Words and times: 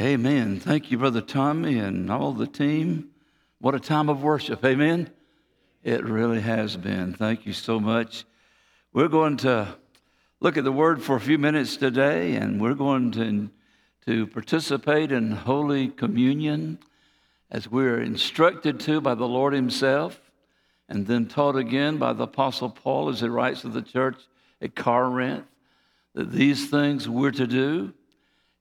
Amen. 0.00 0.58
Thank 0.58 0.90
you, 0.90 0.96
Brother 0.96 1.20
Tommy, 1.20 1.78
and 1.78 2.10
all 2.10 2.32
the 2.32 2.46
team. 2.46 3.10
What 3.58 3.74
a 3.74 3.78
time 3.78 4.08
of 4.08 4.22
worship. 4.22 4.64
Amen. 4.64 5.10
It 5.84 6.02
really 6.02 6.40
has 6.40 6.74
been. 6.74 7.12
Thank 7.12 7.44
you 7.44 7.52
so 7.52 7.78
much. 7.78 8.24
We're 8.94 9.08
going 9.08 9.36
to 9.38 9.76
look 10.40 10.56
at 10.56 10.64
the 10.64 10.72
word 10.72 11.02
for 11.02 11.16
a 11.16 11.20
few 11.20 11.36
minutes 11.36 11.76
today, 11.76 12.34
and 12.36 12.58
we're 12.58 12.72
going 12.72 13.10
to, 13.10 13.50
to 14.06 14.26
participate 14.28 15.12
in 15.12 15.32
Holy 15.32 15.88
Communion 15.88 16.78
as 17.50 17.70
we're 17.70 18.00
instructed 18.00 18.80
to 18.80 19.02
by 19.02 19.14
the 19.14 19.28
Lord 19.28 19.52
Himself, 19.52 20.18
and 20.88 21.06
then 21.06 21.26
taught 21.26 21.56
again 21.56 21.98
by 21.98 22.14
the 22.14 22.24
Apostle 22.24 22.70
Paul 22.70 23.10
as 23.10 23.20
he 23.20 23.28
writes 23.28 23.60
to 23.60 23.68
the 23.68 23.82
church 23.82 24.16
at 24.62 24.74
Corinth 24.74 25.44
that 26.14 26.32
these 26.32 26.70
things 26.70 27.06
we're 27.06 27.32
to 27.32 27.46
do 27.46 27.92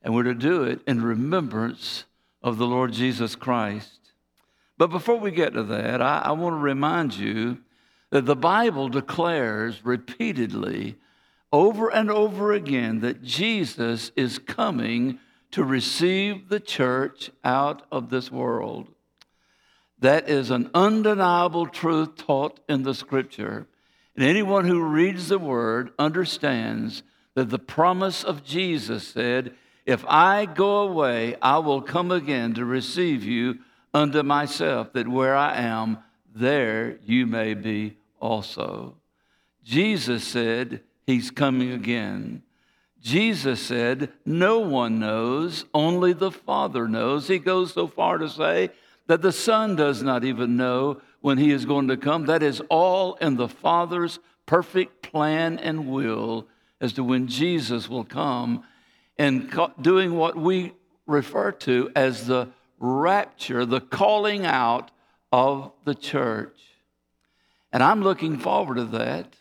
and 0.02 0.14
we're 0.14 0.24
to 0.24 0.34
do 0.34 0.64
it 0.64 0.80
in 0.88 1.02
remembrance 1.02 2.06
of 2.42 2.58
the 2.58 2.68
Lord 2.68 2.94
Jesus 2.94 3.36
Christ. 3.36 4.00
But 4.78 4.88
before 4.88 5.20
we 5.20 5.32
get 5.32 5.54
to 5.54 5.64
that, 5.64 6.02
I, 6.02 6.20
I 6.26 6.32
want 6.32 6.54
to 6.54 6.60
remind 6.60 7.18
you 7.18 7.60
that 8.12 8.26
the 8.26 8.36
Bible 8.36 8.90
declares 8.90 9.86
repeatedly, 9.86 10.96
over 11.52 11.90
and 11.90 12.10
over 12.10 12.54
again, 12.54 13.02
that 13.02 13.24
Jesus 13.24 14.12
is 14.16 14.40
coming 14.40 15.20
to 15.52 15.64
receive 15.64 16.50
the 16.50 16.60
church 16.60 17.32
out 17.43 17.86
of 17.92 18.10
this 18.10 18.32
world. 18.32 18.88
That 20.00 20.29
is 20.29 20.50
an 20.50 20.70
undeniable 20.74 21.68
truth 21.68 22.16
taught 22.16 22.60
in 22.70 22.84
the 22.84 22.93
scripture. 22.93 23.68
And 24.16 24.24
anyone 24.24 24.66
who 24.66 24.82
reads 24.82 25.28
the 25.28 25.40
word 25.40 25.92
understands 26.00 27.04
that 27.36 27.50
the 27.50 27.60
promise 27.60 28.24
of 28.24 28.43
Jesus 28.43 29.07
said, 29.07 29.56
if 29.86 30.06
I 30.07 30.46
go 30.46 30.82
away, 30.82 31.36
I 31.42 31.57
will 31.60 31.82
come 31.82 32.11
again 32.11 32.53
to 32.56 32.66
receive 32.66 33.23
you 33.23 33.59
unto 33.94 34.23
myself, 34.23 34.94
that 34.94 35.08
where 35.08 35.36
I 35.36 35.58
am, 35.58 36.00
there 36.34 37.00
you 37.06 37.26
may 37.26 37.54
be 37.54 37.98
also. 38.20 38.95
Jesus 39.64 40.23
said, 40.23 40.81
He's 41.06 41.31
coming 41.31 41.72
again. 41.72 42.44
Jesus 43.02 43.62
said, 43.62 44.12
No 44.26 44.59
one 44.59 45.00
knows, 45.00 45.66
only 45.73 46.14
the 46.14 46.32
Father 46.32 46.88
knows. 46.88 47.28
He 47.28 47.39
goes 47.39 47.73
so 47.73 47.88
far 47.88 48.17
to 48.17 48.30
say 48.30 48.70
that 49.08 49.22
the 49.22 49.32
Son 49.32 49.76
does 49.76 50.04
not 50.04 50.23
even 50.23 50.56
know 50.56 51.02
when 51.22 51.38
He 51.38 51.52
is 51.52 51.66
going 51.66 51.88
to 51.88 51.98
come. 51.98 52.26
That 52.26 52.44
is 52.44 52.61
all 52.70 53.16
in 53.16 53.38
the 53.38 53.48
Father's 53.48 54.20
perfect 54.45 55.02
plan 55.02 55.58
and 55.59 55.88
will 55.88 56.48
as 56.82 56.94
to 56.94 57.04
when 57.04 57.28
Jesus 57.28 57.89
will 57.89 58.06
come 58.06 58.64
and 59.20 59.53
doing 59.81 60.16
what 60.16 60.38
we 60.38 60.73
refer 61.06 61.52
to 61.52 61.92
as 61.95 62.25
the 62.25 62.48
rapture, 62.80 63.66
the 63.66 63.81
calling 63.81 64.45
out 64.45 64.92
of 65.31 65.73
the 65.84 65.94
church. 65.94 66.58
And 67.73 67.84
I'm 67.84 68.02
looking 68.02 68.39
forward 68.39 68.76
to 68.76 68.86
that. 68.86 69.36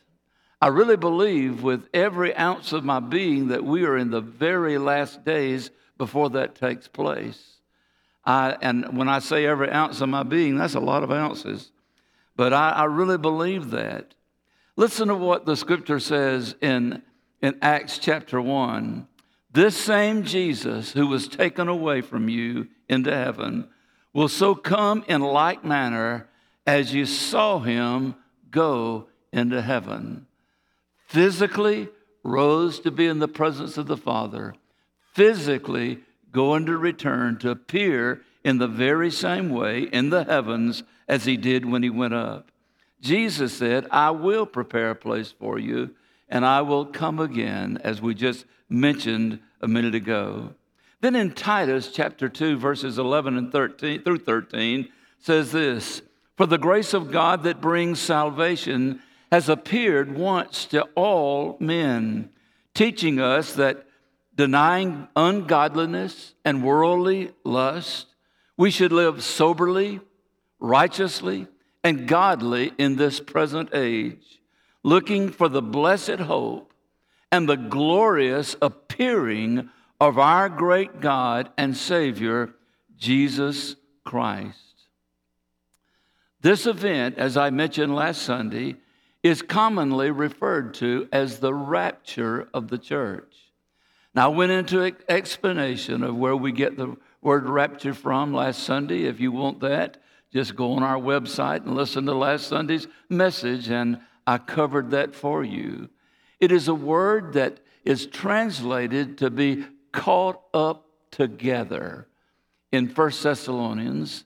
I 0.60 0.66
really 0.66 0.96
believe 0.96 1.62
with 1.62 1.88
every 1.94 2.36
ounce 2.36 2.72
of 2.72 2.84
my 2.84 2.98
being 2.98 3.48
that 3.48 3.62
we 3.62 3.84
are 3.84 3.96
in 3.96 4.10
the 4.10 4.20
very 4.20 4.76
last 4.76 5.24
days 5.24 5.70
before 5.96 6.30
that 6.30 6.56
takes 6.56 6.88
place. 6.88 7.58
I, 8.24 8.56
and 8.60 8.98
when 8.98 9.08
I 9.08 9.20
say 9.20 9.46
every 9.46 9.70
ounce 9.70 10.00
of 10.00 10.08
my 10.08 10.24
being, 10.24 10.56
that's 10.56 10.74
a 10.74 10.80
lot 10.80 11.04
of 11.04 11.12
ounces. 11.12 11.70
But 12.34 12.52
I, 12.52 12.70
I 12.70 12.84
really 12.84 13.16
believe 13.16 13.70
that. 13.70 14.14
Listen 14.74 15.08
to 15.08 15.14
what 15.14 15.46
the 15.46 15.56
scripture 15.56 16.00
says 16.00 16.56
in, 16.60 17.02
in 17.40 17.56
Acts 17.62 17.98
chapter 17.98 18.40
1. 18.40 19.06
This 19.50 19.76
same 19.76 20.24
Jesus 20.24 20.92
who 20.92 21.06
was 21.06 21.28
taken 21.28 21.68
away 21.68 22.00
from 22.00 22.28
you 22.28 22.68
into 22.88 23.14
heaven 23.14 23.68
will 24.12 24.28
so 24.28 24.54
come 24.54 25.04
in 25.08 25.20
like 25.20 25.64
manner 25.64 26.28
as 26.66 26.92
you 26.92 27.06
saw 27.06 27.58
him 27.60 28.14
go 28.50 29.08
into 29.32 29.62
heaven. 29.62 30.26
Physically 31.06 31.88
rose 32.22 32.80
to 32.80 32.90
be 32.90 33.06
in 33.06 33.18
the 33.18 33.28
presence 33.28 33.78
of 33.78 33.86
the 33.86 33.96
Father, 33.96 34.54
physically 35.14 36.00
going 36.30 36.66
to 36.66 36.76
return 36.76 37.38
to 37.38 37.50
appear 37.50 38.20
in 38.44 38.58
the 38.58 38.68
very 38.68 39.10
same 39.10 39.50
way 39.50 39.82
in 39.92 40.10
the 40.10 40.24
heavens 40.24 40.82
as 41.08 41.24
he 41.24 41.36
did 41.36 41.64
when 41.64 41.82
he 41.82 41.90
went 41.90 42.14
up. 42.14 42.50
Jesus 43.00 43.56
said, 43.56 43.86
I 43.90 44.10
will 44.10 44.46
prepare 44.46 44.90
a 44.90 44.94
place 44.94 45.32
for 45.32 45.58
you, 45.58 45.94
and 46.28 46.44
I 46.44 46.62
will 46.62 46.84
come 46.84 47.18
again, 47.18 47.78
as 47.82 48.02
we 48.02 48.14
just 48.14 48.44
mentioned 48.68 49.40
a 49.60 49.68
minute 49.68 49.94
ago. 49.94 50.54
Then 51.00 51.14
in 51.14 51.32
Titus 51.32 51.90
chapter 51.92 52.28
2, 52.28 52.58
verses 52.58 52.98
11 52.98 53.36
and 53.36 53.52
13 53.52 54.02
through 54.02 54.18
13, 54.18 54.88
says 55.18 55.52
this 55.52 56.02
For 56.36 56.46
the 56.46 56.58
grace 56.58 56.92
of 56.94 57.10
God 57.10 57.44
that 57.44 57.60
brings 57.60 57.98
salvation 58.00 59.00
has 59.30 59.48
appeared 59.48 60.16
once 60.16 60.64
to 60.66 60.82
all 60.94 61.56
men, 61.60 62.30
teaching 62.74 63.20
us 63.20 63.52
that 63.54 63.86
denying 64.34 65.08
ungodliness 65.16 66.34
and 66.44 66.64
worldly 66.64 67.32
lust, 67.44 68.06
we 68.56 68.70
should 68.70 68.92
live 68.92 69.22
soberly, 69.22 70.00
righteously, 70.58 71.46
and 71.84 72.08
godly 72.08 72.72
in 72.78 72.96
this 72.96 73.20
present 73.20 73.70
age, 73.74 74.40
looking 74.82 75.30
for 75.30 75.48
the 75.48 75.62
blessed 75.62 76.20
hope 76.20 76.72
and 77.30 77.48
the 77.48 77.56
glorious 77.56 78.56
appearing 78.62 79.68
of 80.00 80.18
our 80.18 80.48
great 80.48 81.00
God 81.00 81.50
and 81.56 81.76
Savior, 81.76 82.54
Jesus 82.96 83.76
Christ. 84.04 84.58
This 86.40 86.66
event, 86.66 87.18
as 87.18 87.36
I 87.36 87.50
mentioned 87.50 87.94
last 87.94 88.22
Sunday, 88.22 88.76
is 89.22 89.42
commonly 89.42 90.10
referred 90.10 90.74
to 90.74 91.08
as 91.12 91.40
the 91.40 91.52
rapture 91.52 92.48
of 92.54 92.68
the 92.68 92.78
church. 92.78 93.34
Now, 94.14 94.30
I 94.30 94.34
went 94.34 94.52
into 94.52 94.82
an 94.82 94.96
explanation 95.08 96.02
of 96.02 96.16
where 96.16 96.36
we 96.36 96.52
get 96.52 96.76
the 96.76 96.96
word 97.20 97.48
rapture 97.48 97.94
from 97.94 98.32
last 98.32 98.62
Sunday. 98.62 99.04
If 99.04 99.20
you 99.20 99.32
want 99.32 99.60
that, 99.60 99.98
just 100.32 100.54
go 100.54 100.72
on 100.72 100.82
our 100.82 100.98
website 100.98 101.66
and 101.66 101.74
listen 101.74 102.06
to 102.06 102.14
last 102.14 102.46
Sunday's 102.46 102.86
message, 103.08 103.68
and 103.68 103.98
I 104.28 104.36
covered 104.36 104.90
that 104.90 105.14
for 105.14 105.42
you. 105.42 105.88
It 106.38 106.52
is 106.52 106.68
a 106.68 106.74
word 106.74 107.32
that 107.32 107.60
is 107.82 108.04
translated 108.04 109.16
to 109.18 109.30
be 109.30 109.64
caught 109.90 110.42
up 110.52 110.84
together. 111.10 112.08
In 112.70 112.88
1 112.88 113.10
Thessalonians, 113.22 114.24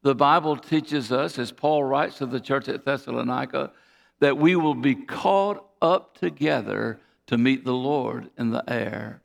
the 0.00 0.14
Bible 0.14 0.56
teaches 0.56 1.12
us, 1.12 1.38
as 1.38 1.52
Paul 1.52 1.84
writes 1.84 2.16
to 2.16 2.24
the 2.24 2.40
church 2.40 2.66
at 2.66 2.86
Thessalonica, 2.86 3.72
that 4.20 4.38
we 4.38 4.56
will 4.56 4.74
be 4.74 4.94
caught 4.94 5.62
up 5.82 6.16
together 6.16 6.98
to 7.26 7.36
meet 7.36 7.66
the 7.66 7.74
Lord 7.74 8.30
in 8.38 8.52
the 8.52 8.64
air. 8.66 9.20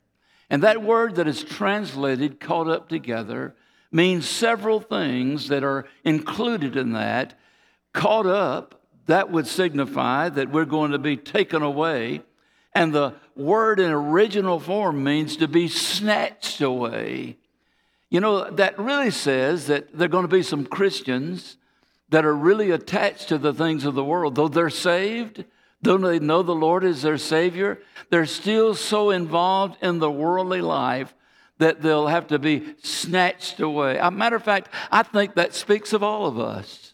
And 0.50 0.62
that 0.62 0.82
word 0.82 1.14
that 1.14 1.26
is 1.26 1.42
translated 1.42 2.38
caught 2.38 2.68
up 2.68 2.90
together 2.90 3.56
means 3.90 4.28
several 4.28 4.80
things 4.80 5.48
that 5.48 5.64
are 5.64 5.86
included 6.04 6.76
in 6.76 6.92
that. 6.92 7.32
Caught 7.94 8.26
up, 8.26 8.77
that 9.08 9.30
would 9.30 9.46
signify 9.46 10.28
that 10.30 10.50
we're 10.50 10.64
going 10.64 10.92
to 10.92 10.98
be 10.98 11.16
taken 11.16 11.60
away 11.62 12.22
and 12.74 12.94
the 12.94 13.14
word 13.34 13.80
in 13.80 13.90
original 13.90 14.60
form 14.60 15.02
means 15.02 15.36
to 15.38 15.48
be 15.48 15.66
snatched 15.66 16.60
away. 16.60 17.36
You 18.08 18.20
know, 18.20 18.50
that 18.50 18.78
really 18.78 19.10
says 19.10 19.66
that 19.66 19.92
there 19.92 20.06
are 20.06 20.08
going 20.08 20.24
to 20.24 20.28
be 20.28 20.44
some 20.44 20.64
Christians 20.64 21.56
that 22.10 22.24
are 22.24 22.34
really 22.34 22.70
attached 22.70 23.28
to 23.30 23.38
the 23.38 23.52
things 23.52 23.84
of 23.84 23.94
the 23.94 24.04
world. 24.04 24.36
Though 24.36 24.46
they're 24.46 24.70
saved, 24.70 25.44
though 25.82 25.98
they 25.98 26.20
know 26.20 26.42
the 26.42 26.54
Lord 26.54 26.84
is 26.84 27.02
their 27.02 27.18
Savior, 27.18 27.80
they're 28.10 28.26
still 28.26 28.74
so 28.74 29.10
involved 29.10 29.76
in 29.82 29.98
the 29.98 30.10
worldly 30.10 30.60
life 30.60 31.14
that 31.58 31.82
they'll 31.82 32.06
have 32.06 32.28
to 32.28 32.38
be 32.38 32.74
snatched 32.82 33.58
away. 33.58 33.98
As 33.98 34.06
a 34.06 34.10
matter 34.12 34.36
of 34.36 34.44
fact, 34.44 34.68
I 34.92 35.02
think 35.02 35.34
that 35.34 35.54
speaks 35.54 35.92
of 35.92 36.04
all 36.04 36.26
of 36.26 36.38
us. 36.38 36.87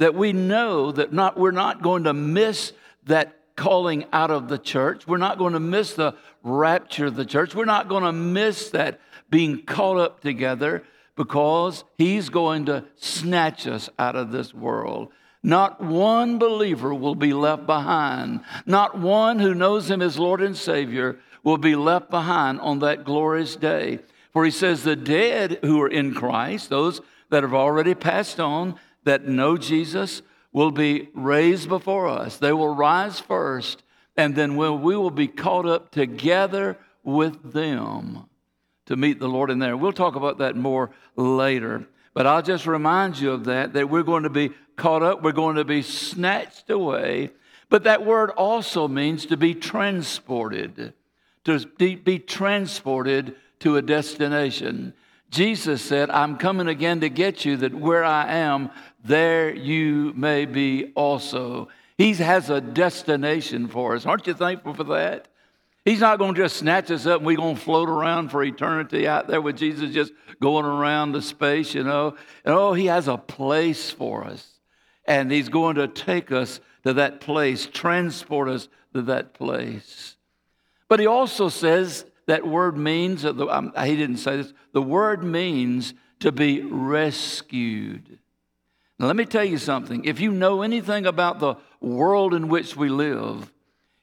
That 0.00 0.14
we 0.14 0.32
know 0.32 0.92
that 0.92 1.12
not, 1.12 1.38
we're 1.38 1.50
not 1.50 1.80
going 1.80 2.04
to 2.04 2.12
miss 2.12 2.72
that 3.04 3.36
calling 3.54 4.06
out 4.12 4.30
of 4.30 4.48
the 4.48 4.58
church. 4.58 5.06
We're 5.06 5.18
not 5.18 5.36
going 5.36 5.52
to 5.52 5.60
miss 5.60 5.92
the 5.92 6.14
rapture 6.42 7.06
of 7.06 7.16
the 7.16 7.26
church. 7.26 7.54
We're 7.54 7.66
not 7.66 7.88
going 7.88 8.04
to 8.04 8.12
miss 8.12 8.70
that 8.70 8.98
being 9.28 9.62
caught 9.64 9.98
up 9.98 10.20
together 10.20 10.84
because 11.16 11.84
He's 11.98 12.30
going 12.30 12.64
to 12.64 12.84
snatch 12.96 13.66
us 13.66 13.90
out 13.98 14.16
of 14.16 14.32
this 14.32 14.54
world. 14.54 15.12
Not 15.42 15.82
one 15.82 16.38
believer 16.38 16.94
will 16.94 17.14
be 17.14 17.34
left 17.34 17.66
behind. 17.66 18.40
Not 18.64 18.98
one 18.98 19.38
who 19.38 19.54
knows 19.54 19.90
Him 19.90 20.00
as 20.00 20.18
Lord 20.18 20.40
and 20.40 20.56
Savior 20.56 21.18
will 21.44 21.58
be 21.58 21.76
left 21.76 22.10
behind 22.10 22.60
on 22.60 22.78
that 22.78 23.04
glorious 23.04 23.56
day. 23.56 23.98
For 24.32 24.46
He 24.46 24.50
says, 24.50 24.82
the 24.82 24.96
dead 24.96 25.58
who 25.62 25.80
are 25.82 25.88
in 25.88 26.14
Christ, 26.14 26.70
those 26.70 27.02
that 27.28 27.42
have 27.42 27.54
already 27.54 27.94
passed 27.94 28.40
on, 28.40 28.76
that 29.04 29.26
know 29.26 29.56
Jesus, 29.56 30.22
will 30.52 30.70
be 30.70 31.08
raised 31.14 31.68
before 31.68 32.08
us. 32.08 32.36
They 32.36 32.52
will 32.52 32.74
rise 32.74 33.20
first, 33.20 33.82
and 34.16 34.34
then 34.34 34.56
we 34.56 34.68
will 34.68 35.10
be 35.10 35.28
caught 35.28 35.66
up 35.66 35.90
together 35.90 36.76
with 37.02 37.52
them 37.52 38.24
to 38.86 38.96
meet 38.96 39.20
the 39.20 39.28
Lord 39.28 39.50
in 39.50 39.60
there. 39.60 39.76
We'll 39.76 39.92
talk 39.92 40.16
about 40.16 40.38
that 40.38 40.56
more 40.56 40.90
later. 41.14 41.86
But 42.12 42.26
I'll 42.26 42.42
just 42.42 42.66
remind 42.66 43.20
you 43.20 43.30
of 43.30 43.44
that, 43.44 43.74
that 43.74 43.88
we're 43.88 44.02
going 44.02 44.24
to 44.24 44.30
be 44.30 44.50
caught 44.76 45.02
up, 45.02 45.22
we're 45.22 45.32
going 45.32 45.56
to 45.56 45.64
be 45.64 45.82
snatched 45.82 46.68
away. 46.70 47.30
But 47.68 47.84
that 47.84 48.04
word 48.04 48.30
also 48.30 48.88
means 48.88 49.26
to 49.26 49.36
be 49.36 49.54
transported, 49.54 50.92
to 51.44 51.66
be 51.78 52.18
transported 52.18 53.36
to 53.60 53.76
a 53.76 53.82
destination. 53.82 54.92
Jesus 55.30 55.80
said, 55.80 56.10
I'm 56.10 56.36
coming 56.36 56.66
again 56.66 57.00
to 57.00 57.08
get 57.08 57.44
you, 57.44 57.56
that 57.58 57.74
where 57.74 58.04
I 58.04 58.32
am, 58.32 58.70
there 59.04 59.54
you 59.54 60.12
may 60.14 60.44
be 60.44 60.92
also. 60.94 61.68
He 61.96 62.14
has 62.14 62.50
a 62.50 62.60
destination 62.60 63.68
for 63.68 63.94
us. 63.94 64.06
Aren't 64.06 64.26
you 64.26 64.34
thankful 64.34 64.74
for 64.74 64.84
that? 64.84 65.28
He's 65.84 66.00
not 66.00 66.18
going 66.18 66.34
to 66.34 66.42
just 66.42 66.56
snatch 66.56 66.90
us 66.90 67.06
up 67.06 67.18
and 67.18 67.26
we're 67.26 67.36
going 67.36 67.56
to 67.56 67.60
float 67.60 67.88
around 67.88 68.30
for 68.30 68.42
eternity 68.42 69.08
out 69.08 69.28
there 69.28 69.40
with 69.40 69.56
Jesus 69.56 69.92
just 69.92 70.12
going 70.40 70.66
around 70.66 71.12
the 71.12 71.22
space, 71.22 71.74
you 71.74 71.84
know. 71.84 72.16
And 72.44 72.54
oh, 72.54 72.74
He 72.74 72.86
has 72.86 73.08
a 73.08 73.16
place 73.16 73.90
for 73.90 74.24
us. 74.24 74.46
And 75.06 75.30
He's 75.30 75.48
going 75.48 75.76
to 75.76 75.88
take 75.88 76.32
us 76.32 76.60
to 76.84 76.92
that 76.94 77.20
place, 77.20 77.66
transport 77.66 78.48
us 78.48 78.68
to 78.94 79.02
that 79.02 79.32
place. 79.32 80.16
But 80.88 81.00
He 81.00 81.06
also 81.06 81.48
says 81.48 82.04
that 82.30 82.46
word 82.46 82.76
means, 82.76 83.24
um, 83.24 83.72
he 83.84 83.96
didn't 83.96 84.18
say 84.18 84.36
this, 84.36 84.52
the 84.72 84.80
word 84.80 85.24
means 85.24 85.94
to 86.20 86.30
be 86.30 86.62
rescued. 86.62 88.20
Now, 89.00 89.06
let 89.06 89.16
me 89.16 89.24
tell 89.24 89.44
you 89.44 89.58
something. 89.58 90.04
If 90.04 90.20
you 90.20 90.30
know 90.30 90.62
anything 90.62 91.06
about 91.06 91.40
the 91.40 91.56
world 91.80 92.32
in 92.32 92.46
which 92.46 92.76
we 92.76 92.88
live, 92.88 93.52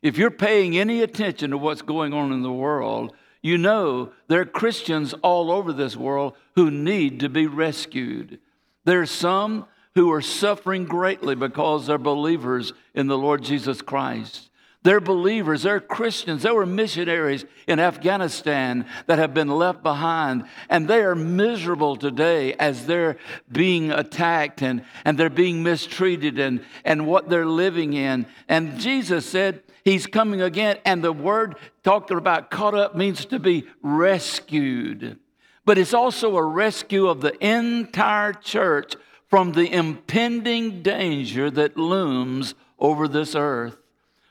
if 0.02 0.18
you're 0.18 0.30
paying 0.30 0.78
any 0.78 1.02
attention 1.02 1.52
to 1.52 1.58
what's 1.58 1.82
going 1.82 2.14
on 2.14 2.34
in 2.34 2.42
the 2.42 2.52
world, 2.52 3.16
you 3.42 3.58
know 3.58 4.12
there 4.28 4.42
are 4.42 4.46
Christians 4.46 5.14
all 5.22 5.50
over 5.50 5.72
this 5.72 5.96
world 5.96 6.36
who 6.56 6.70
need 6.70 7.22
to 7.22 7.30
be 7.30 7.48
rescued. 7.48 8.40
There 8.84 9.00
are 9.00 9.06
some 9.06 9.68
who 9.96 10.12
are 10.12 10.22
suffering 10.22 10.84
greatly 10.84 11.36
because 11.36 11.88
they're 11.88 11.98
believers 11.98 12.74
in 12.94 13.08
the 13.08 13.18
Lord 13.18 13.42
Jesus 13.42 13.82
Christ. 13.82 14.47
They're 14.88 15.02
believers, 15.02 15.64
they're 15.64 15.82
Christians, 15.82 16.44
they 16.44 16.52
were 16.52 16.66
missionaries 16.66 17.44
in 17.68 17.78
Afghanistan 17.78 18.86
that 19.08 19.20
have 19.20 19.34
been 19.34 19.50
left 19.50 19.84
behind, 19.84 20.46
and 20.70 20.88
they 20.88 21.02
are 21.02 21.14
miserable 21.14 21.98
today 21.98 22.54
as 22.54 22.86
they're 22.86 23.18
being 23.52 23.92
attacked 23.92 24.62
and, 24.62 24.86
and 25.04 25.18
they're 25.18 25.30
being 25.30 25.62
mistreated 25.62 26.40
and, 26.40 26.64
and 26.86 27.06
what 27.06 27.28
they're 27.28 27.46
living 27.46 27.96
in. 27.96 28.28
And 28.48 28.80
Jesus 28.80 29.26
said, 29.26 29.62
He's 29.84 30.08
coming 30.08 30.42
again. 30.42 30.78
And 30.86 31.04
the 31.04 31.12
word 31.12 31.58
talking 31.84 32.18
about 32.18 32.50
caught 32.50 32.74
up 32.74 32.96
means 32.96 33.26
to 33.26 33.40
be 33.40 33.68
rescued. 33.82 35.20
But 35.66 35.78
it's 35.78 35.94
also 35.94 36.38
a 36.38 36.44
rescue 36.46 37.08
of 37.08 37.20
the 37.20 37.36
entire 37.46 38.32
church 38.32 38.96
from 39.28 39.52
the 39.52 39.70
impending 39.70 40.82
danger 40.82 41.52
that 41.52 41.76
looms 41.76 42.56
over 42.80 43.10
this 43.10 43.36
earth. 43.36 43.76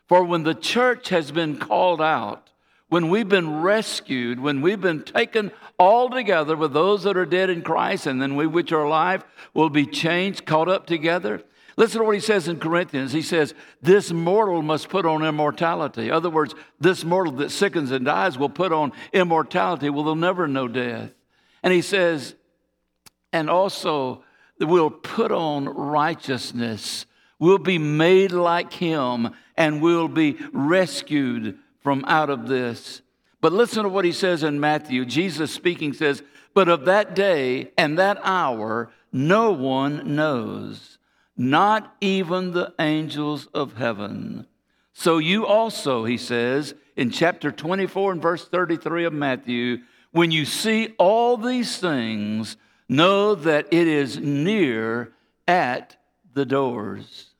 For 0.06 0.22
when 0.22 0.44
the 0.44 0.54
church 0.54 1.08
has 1.08 1.30
been 1.32 1.58
called 1.58 2.00
out, 2.00 2.50
when 2.88 3.08
we've 3.08 3.28
been 3.28 3.62
rescued, 3.62 4.38
when 4.38 4.62
we've 4.62 4.80
been 4.80 5.02
taken 5.02 5.50
all 5.78 6.08
together 6.08 6.56
with 6.56 6.72
those 6.72 7.02
that 7.02 7.16
are 7.16 7.26
dead 7.26 7.50
in 7.50 7.62
Christ, 7.62 8.06
and 8.06 8.22
then 8.22 8.36
we 8.36 8.46
which 8.46 8.70
are 8.70 8.84
alive 8.84 9.24
will 9.54 9.70
be 9.70 9.86
changed, 9.86 10.46
caught 10.46 10.68
up 10.68 10.86
together, 10.86 11.42
Listen 11.76 11.98
to 11.98 12.06
what 12.06 12.14
he 12.14 12.20
says 12.20 12.48
in 12.48 12.58
Corinthians. 12.58 13.12
He 13.12 13.20
says, 13.20 13.54
This 13.82 14.10
mortal 14.10 14.62
must 14.62 14.88
put 14.88 15.04
on 15.04 15.22
immortality. 15.22 16.06
In 16.06 16.12
other 16.12 16.30
words, 16.30 16.54
this 16.80 17.04
mortal 17.04 17.34
that 17.34 17.50
sickens 17.50 17.90
and 17.90 18.06
dies 18.06 18.38
will 18.38 18.48
put 18.48 18.72
on 18.72 18.92
immortality. 19.12 19.90
Well, 19.90 20.04
they'll 20.04 20.14
never 20.14 20.48
know 20.48 20.68
death. 20.68 21.10
And 21.62 21.74
he 21.74 21.82
says, 21.82 22.34
And 23.32 23.50
also, 23.50 24.24
we'll 24.58 24.90
put 24.90 25.30
on 25.32 25.66
righteousness. 25.66 27.04
We'll 27.38 27.58
be 27.58 27.78
made 27.78 28.32
like 28.32 28.72
him, 28.72 29.30
and 29.56 29.82
we'll 29.82 30.08
be 30.08 30.38
rescued 30.52 31.58
from 31.80 32.04
out 32.06 32.30
of 32.30 32.48
this. 32.48 33.02
But 33.40 33.52
listen 33.52 33.82
to 33.82 33.88
what 33.88 34.04
he 34.04 34.12
says 34.12 34.42
in 34.42 34.58
Matthew. 34.58 35.04
Jesus 35.04 35.50
speaking 35.50 35.92
says, 35.92 36.22
But 36.54 36.68
of 36.68 36.86
that 36.86 37.14
day 37.14 37.72
and 37.76 37.98
that 37.98 38.18
hour, 38.22 38.90
no 39.12 39.52
one 39.52 40.16
knows 40.16 40.96
not 41.36 41.94
even 42.00 42.52
the 42.52 42.72
angels 42.78 43.46
of 43.52 43.74
heaven. 43.74 44.46
So 44.92 45.18
you 45.18 45.46
also, 45.46 46.04
he 46.04 46.16
says 46.16 46.74
in 46.96 47.10
chapter 47.10 47.52
24 47.52 48.12
and 48.12 48.22
verse 48.22 48.48
33 48.48 49.04
of 49.04 49.12
Matthew, 49.12 49.78
when 50.12 50.30
you 50.30 50.46
see 50.46 50.94
all 50.98 51.36
these 51.36 51.76
things, 51.78 52.56
know 52.88 53.34
that 53.34 53.66
it 53.70 53.86
is 53.86 54.18
near 54.18 55.12
at 55.46 55.96
the 56.36 56.46
doors. 56.46 57.30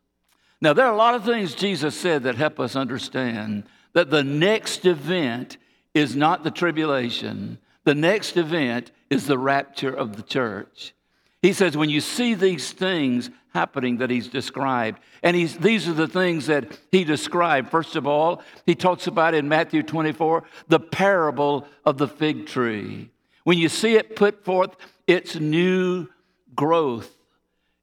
Now, 0.61 0.73
there 0.73 0.87
are 0.87 0.93
a 0.93 0.97
lot 0.97 1.15
of 1.15 1.25
things 1.25 1.55
Jesus 1.55 1.95
said 1.95 2.23
that 2.23 2.35
help 2.35 2.59
us 2.59 2.75
understand 2.75 3.65
that 3.93 4.11
the 4.11 4.25
next 4.25 4.87
event 4.87 5.59
is 5.95 6.17
not 6.17 6.43
the 6.43 6.51
tribulation, 6.51 7.59
the 7.85 7.95
next 7.95 8.37
event 8.37 8.91
is 9.11 9.27
the 9.27 9.39
rapture 9.39 9.95
of 9.95 10.17
the 10.17 10.23
church. 10.23 10.95
He 11.43 11.53
says, 11.53 11.77
when 11.77 11.91
you 11.91 12.01
see 12.01 12.35
these 12.35 12.73
things 12.73 13.31
happening 13.53 13.99
that 13.99 14.11
he's 14.11 14.29
described, 14.29 14.99
and 15.23 15.37
he's, 15.37 15.57
these 15.59 15.87
are 15.87 15.95
the 15.95 16.09
things 16.09 16.47
that 16.47 16.79
he 16.91 17.05
described. 17.05 17.71
First 17.71 17.97
of 17.97 18.07
all, 18.07 18.43
he 18.65 18.75
talks 18.75 19.07
about 19.07 19.35
in 19.35 19.49
Matthew 19.49 19.83
24 19.83 20.43
the 20.69 20.81
parable 20.81 21.69
of 21.85 21.99
the 21.99 22.09
fig 22.09 22.47
tree. 22.47 23.11
When 23.45 23.59
you 23.59 23.69
see 23.69 23.95
it 23.95 24.17
put 24.17 24.43
forth 24.45 24.75
its 25.07 25.37
new 25.37 26.09
growth, 26.55 27.16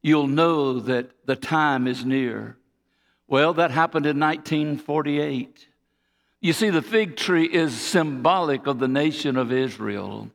you'll 0.04 0.28
know 0.28 0.80
that 0.82 1.26
the 1.26 1.36
time 1.36 1.88
is 1.88 2.06
near. 2.06 2.58
Well, 3.28 3.54
that 3.56 3.72
happened 3.72 4.06
in 4.06 4.20
1948. 4.20 5.68
You 6.42 6.54
see, 6.54 6.70
the 6.70 6.82
fig 6.82 7.16
tree 7.16 7.46
is 7.46 7.74
symbolic 7.74 8.68
of 8.68 8.78
the 8.78 8.88
nation 8.88 9.38
of 9.38 9.52
Israel. 9.52 10.30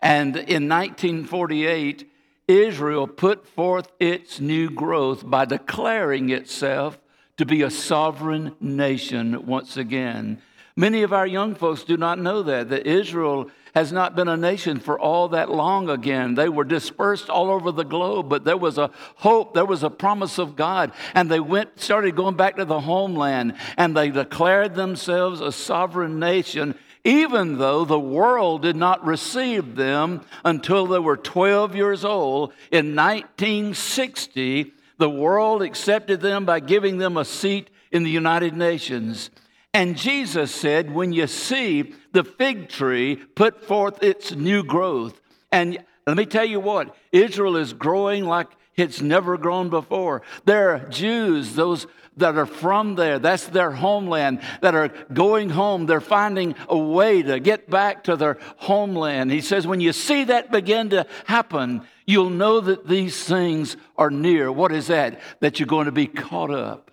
And 0.00 0.34
in 0.34 0.68
1948, 0.68 2.10
Israel 2.48 3.06
put 3.06 3.46
forth 3.46 3.92
its 4.00 4.40
new 4.40 4.70
growth 4.70 5.28
by 5.28 5.44
declaring 5.44 6.30
itself 6.30 6.98
to 7.36 7.44
be 7.44 7.62
a 7.62 7.70
sovereign 7.70 8.56
nation 8.60 9.46
once 9.46 9.76
again. 9.76 10.40
Many 10.76 11.02
of 11.02 11.12
our 11.12 11.26
young 11.26 11.54
folks 11.54 11.82
do 11.84 11.96
not 11.96 12.18
know 12.18 12.42
that, 12.42 12.70
that 12.70 12.86
Israel 12.86 13.50
has 13.74 13.92
not 13.92 14.14
been 14.14 14.28
a 14.28 14.36
nation 14.36 14.78
for 14.78 14.98
all 14.98 15.28
that 15.28 15.50
long 15.50 15.88
again. 15.88 16.34
They 16.34 16.48
were 16.48 16.64
dispersed 16.64 17.30
all 17.30 17.50
over 17.50 17.72
the 17.72 17.84
globe, 17.84 18.28
but 18.28 18.44
there 18.44 18.56
was 18.56 18.78
a 18.78 18.90
hope, 19.16 19.54
there 19.54 19.64
was 19.64 19.82
a 19.82 19.90
promise 19.90 20.38
of 20.38 20.56
God. 20.56 20.92
And 21.14 21.30
they 21.30 21.40
went, 21.40 21.80
started 21.80 22.16
going 22.16 22.36
back 22.36 22.56
to 22.56 22.64
the 22.64 22.80
homeland, 22.80 23.54
and 23.76 23.96
they 23.96 24.10
declared 24.10 24.74
themselves 24.74 25.40
a 25.40 25.52
sovereign 25.52 26.18
nation 26.18 26.74
even 27.04 27.58
though 27.58 27.84
the 27.84 27.98
world 27.98 28.62
did 28.62 28.76
not 28.76 29.04
receive 29.04 29.74
them 29.74 30.20
until 30.44 30.86
they 30.86 30.98
were 30.98 31.16
12 31.16 31.74
years 31.74 32.04
old. 32.04 32.52
In 32.70 32.94
1960, 32.94 34.72
the 34.98 35.10
world 35.10 35.62
accepted 35.62 36.20
them 36.20 36.44
by 36.44 36.60
giving 36.60 36.98
them 36.98 37.16
a 37.16 37.24
seat 37.24 37.70
in 37.90 38.04
the 38.04 38.10
United 38.10 38.56
Nations. 38.56 39.30
And 39.74 39.96
Jesus 39.96 40.54
said, 40.54 40.92
When 40.92 41.12
you 41.12 41.26
see 41.26 41.94
the 42.12 42.24
fig 42.24 42.68
tree 42.68 43.16
put 43.16 43.64
forth 43.64 44.02
its 44.02 44.32
new 44.32 44.62
growth, 44.62 45.20
and 45.50 45.82
let 46.06 46.16
me 46.16 46.26
tell 46.26 46.44
you 46.44 46.60
what, 46.60 46.94
Israel 47.10 47.56
is 47.56 47.72
growing 47.72 48.24
like 48.24 48.48
it's 48.76 49.00
never 49.00 49.36
grown 49.36 49.68
before. 49.68 50.22
There 50.44 50.70
are 50.70 50.88
Jews, 50.88 51.54
those 51.54 51.86
that 52.16 52.36
are 52.36 52.46
from 52.46 52.94
there, 52.94 53.18
that's 53.18 53.46
their 53.46 53.70
homeland, 53.70 54.40
that 54.60 54.74
are 54.74 54.88
going 55.12 55.50
home. 55.50 55.86
They're 55.86 56.00
finding 56.00 56.54
a 56.68 56.76
way 56.76 57.22
to 57.22 57.40
get 57.40 57.70
back 57.70 58.04
to 58.04 58.16
their 58.16 58.38
homeland. 58.56 59.30
He 59.30 59.40
says, 59.40 59.66
when 59.66 59.80
you 59.80 59.92
see 59.92 60.24
that 60.24 60.50
begin 60.50 60.90
to 60.90 61.06
happen, 61.26 61.82
you'll 62.06 62.30
know 62.30 62.60
that 62.60 62.86
these 62.86 63.24
things 63.24 63.76
are 63.96 64.10
near. 64.10 64.52
What 64.52 64.72
is 64.72 64.88
that? 64.88 65.20
That 65.40 65.58
you're 65.58 65.66
going 65.66 65.86
to 65.86 65.92
be 65.92 66.06
caught 66.06 66.50
up, 66.50 66.90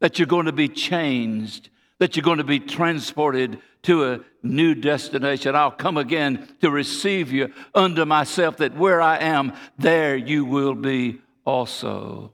that 0.00 0.18
you're 0.18 0.26
going 0.26 0.46
to 0.46 0.52
be 0.52 0.68
changed, 0.68 1.70
that 1.98 2.16
you're 2.16 2.24
going 2.24 2.38
to 2.38 2.44
be 2.44 2.60
transported 2.60 3.58
to 3.82 4.04
a 4.04 4.20
new 4.42 4.74
destination. 4.74 5.54
I'll 5.54 5.70
come 5.70 5.96
again 5.96 6.48
to 6.60 6.70
receive 6.70 7.32
you 7.32 7.52
unto 7.74 8.04
myself, 8.04 8.58
that 8.58 8.76
where 8.76 9.00
I 9.00 9.18
am, 9.18 9.52
there 9.78 10.16
you 10.16 10.44
will 10.44 10.74
be 10.74 11.20
also. 11.44 12.32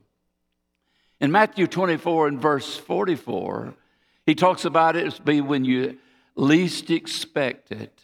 In 1.19 1.31
Matthew 1.31 1.67
24 1.67 2.27
and 2.27 2.41
verse 2.41 2.75
44, 2.77 3.73
he 4.25 4.35
talks 4.35 4.65
about 4.65 4.95
it 4.95 5.05
as 5.05 5.19
be 5.19 5.41
when 5.41 5.65
you 5.65 5.97
least 6.35 6.89
expect 6.89 7.71
it, 7.71 8.01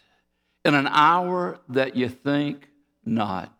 in 0.64 0.74
an 0.74 0.86
hour 0.88 1.58
that 1.68 1.96
you 1.96 2.08
think 2.08 2.68
not. 3.04 3.52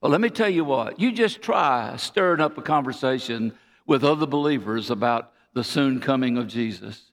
Well, 0.00 0.12
let 0.12 0.20
me 0.20 0.28
tell 0.28 0.48
you 0.48 0.64
what, 0.64 1.00
you 1.00 1.10
just 1.10 1.42
try 1.42 1.96
stirring 1.96 2.40
up 2.40 2.56
a 2.58 2.62
conversation 2.62 3.54
with 3.86 4.04
other 4.04 4.26
believers 4.26 4.90
about 4.90 5.32
the 5.56 5.64
soon 5.64 6.00
coming 6.00 6.36
of 6.36 6.46
Jesus. 6.46 7.10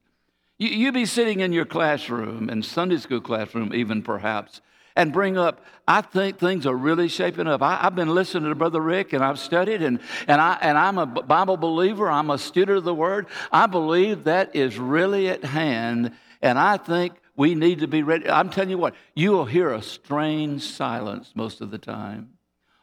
You, 0.59 0.67
you 0.67 0.91
be 0.91 1.05
sitting 1.05 1.39
in 1.39 1.53
your 1.53 1.63
classroom, 1.63 2.50
in 2.50 2.62
Sunday 2.62 2.97
school 2.97 3.21
classroom, 3.21 3.73
even 3.73 4.03
perhaps, 4.03 4.59
and 4.97 5.13
bring 5.13 5.38
up, 5.38 5.65
I 5.88 6.01
think 6.01 6.39
things 6.39 6.65
are 6.65 6.75
really 6.75 7.07
shaping 7.07 7.47
up. 7.47 7.62
I, 7.62 7.77
have 7.77 7.95
been 7.95 8.13
listening 8.13 8.50
to 8.50 8.55
Brother 8.55 8.81
Rick 8.81 9.13
and 9.13 9.23
I've 9.23 9.39
studied, 9.39 9.81
and, 9.81 10.01
and, 10.27 10.41
I, 10.41 10.57
and 10.62 10.77
I'm 10.77 10.97
a 10.97 11.05
Bible 11.05 11.55
believer, 11.55 12.12
I'm 12.12 12.29
a 12.29 12.38
student 12.38 12.79
of 12.79 12.83
the 12.83 12.93
Word. 12.93 13.27
I 13.50 13.65
believe 13.65 14.25
that 14.25 14.53
is 14.53 14.77
really 14.77 15.29
at 15.29 15.45
hand, 15.45 16.12
and 16.41 16.59
I 16.59 16.75
think 16.75 17.13
we 17.38 17.55
need 17.55 17.79
to 17.79 17.88
be 17.88 18.03
ready. 18.03 18.29
I'm 18.29 18.50
telling 18.50 18.71
you 18.71 18.77
what, 18.77 18.93
you 19.15 19.31
will 19.31 19.45
hear 19.45 19.71
a 19.71 19.81
strange 19.81 20.63
silence 20.63 21.31
most 21.33 21.62
of 21.62 21.71
the 21.71 21.77
time. 21.77 22.32